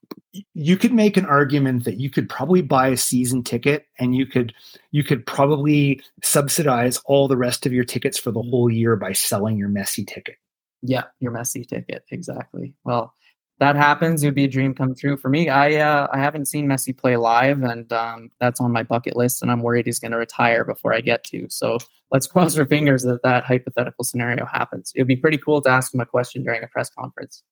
You 0.53 0.77
could 0.77 0.93
make 0.93 1.17
an 1.17 1.25
argument 1.25 1.83
that 1.83 1.99
you 1.99 2.09
could 2.09 2.29
probably 2.29 2.61
buy 2.61 2.87
a 2.87 2.97
season 2.97 3.43
ticket 3.43 3.87
and 3.99 4.15
you 4.15 4.25
could 4.25 4.53
you 4.91 5.03
could 5.03 5.25
probably 5.25 6.01
subsidize 6.23 7.01
all 7.05 7.27
the 7.27 7.35
rest 7.35 7.65
of 7.65 7.73
your 7.73 7.83
tickets 7.83 8.17
for 8.17 8.31
the 8.31 8.41
whole 8.41 8.71
year 8.71 8.95
by 8.95 9.11
selling 9.11 9.57
your 9.57 9.69
Messi 9.69 10.07
ticket. 10.07 10.37
Yeah, 10.81 11.03
your 11.19 11.31
Messi 11.31 11.67
ticket. 11.67 12.03
Exactly. 12.11 12.73
Well, 12.83 13.13
that 13.59 13.75
happens. 13.75 14.23
It 14.23 14.27
would 14.27 14.35
be 14.35 14.45
a 14.45 14.49
dream 14.49 14.73
come 14.73 14.95
true 14.95 15.17
for 15.17 15.29
me. 15.29 15.49
I 15.49 15.75
uh, 15.75 16.07
I 16.13 16.19
haven't 16.19 16.45
seen 16.45 16.67
Messi 16.67 16.97
play 16.97 17.17
live, 17.17 17.61
and 17.61 17.91
um, 17.91 18.31
that's 18.39 18.61
on 18.61 18.71
my 18.71 18.83
bucket 18.83 19.17
list. 19.17 19.41
And 19.41 19.51
I'm 19.51 19.61
worried 19.61 19.85
he's 19.85 19.99
going 19.99 20.11
to 20.11 20.17
retire 20.17 20.63
before 20.63 20.93
I 20.93 21.01
get 21.01 21.23
to. 21.25 21.45
So 21.49 21.77
let's 22.11 22.27
cross 22.31 22.57
our 22.57 22.65
fingers 22.65 23.03
that 23.03 23.21
that 23.23 23.43
hypothetical 23.43 24.05
scenario 24.05 24.45
happens. 24.45 24.93
It 24.95 25.01
would 25.01 25.07
be 25.07 25.17
pretty 25.17 25.37
cool 25.37 25.61
to 25.61 25.69
ask 25.69 25.93
him 25.93 25.99
a 25.99 26.05
question 26.05 26.43
during 26.43 26.63
a 26.63 26.67
press 26.67 26.89
conference. 26.89 27.43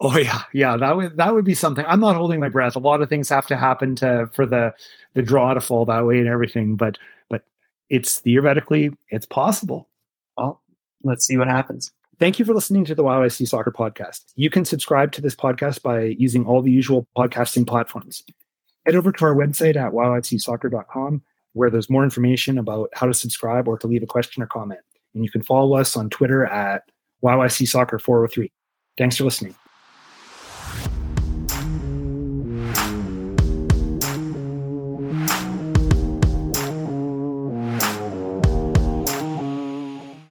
Oh 0.00 0.18
yeah, 0.18 0.42
yeah. 0.52 0.76
That 0.76 0.96
would 0.96 1.16
that 1.16 1.32
would 1.32 1.44
be 1.44 1.54
something. 1.54 1.84
I'm 1.86 2.00
not 2.00 2.16
holding 2.16 2.40
my 2.40 2.48
breath. 2.48 2.76
A 2.76 2.80
lot 2.80 3.00
of 3.00 3.08
things 3.08 3.28
have 3.28 3.46
to 3.46 3.56
happen 3.56 3.94
to 3.96 4.28
for 4.34 4.46
the 4.46 4.74
the 5.14 5.22
draw 5.22 5.54
to 5.54 5.60
fall 5.60 5.84
that 5.86 6.04
way 6.06 6.18
and 6.18 6.28
everything. 6.28 6.76
But 6.76 6.98
but 7.30 7.44
it's 7.88 8.18
theoretically 8.18 8.90
it's 9.10 9.26
possible. 9.26 9.88
Well, 10.36 10.60
let's 11.04 11.24
see 11.24 11.36
what 11.38 11.48
happens. 11.48 11.92
Thank 12.18 12.38
you 12.38 12.46
for 12.46 12.54
listening 12.54 12.86
to 12.86 12.94
the 12.94 13.04
YYC 13.04 13.46
Soccer 13.46 13.70
Podcast. 13.70 14.24
You 14.36 14.48
can 14.48 14.64
subscribe 14.64 15.12
to 15.12 15.20
this 15.20 15.34
podcast 15.34 15.82
by 15.82 16.16
using 16.18 16.46
all 16.46 16.62
the 16.62 16.72
usual 16.72 17.06
podcasting 17.16 17.66
platforms. 17.66 18.24
Head 18.86 18.94
over 18.94 19.12
to 19.12 19.24
our 19.26 19.34
website 19.34 19.76
at 19.76 19.92
yycsoccer.com, 19.92 21.22
where 21.52 21.68
there's 21.68 21.90
more 21.90 22.04
information 22.04 22.56
about 22.56 22.88
how 22.94 23.06
to 23.06 23.12
subscribe 23.12 23.68
or 23.68 23.76
to 23.78 23.86
leave 23.86 24.02
a 24.02 24.06
question 24.06 24.42
or 24.42 24.46
comment. 24.46 24.80
And 25.14 25.24
you 25.24 25.30
can 25.30 25.42
follow 25.42 25.76
us 25.76 25.94
on 25.94 26.08
Twitter 26.08 26.46
at 26.46 26.84
YYC 27.22 27.68
Soccer 27.68 27.98
403. 27.98 28.50
Thanks 28.96 29.18
for 29.18 29.24
listening. 29.24 29.54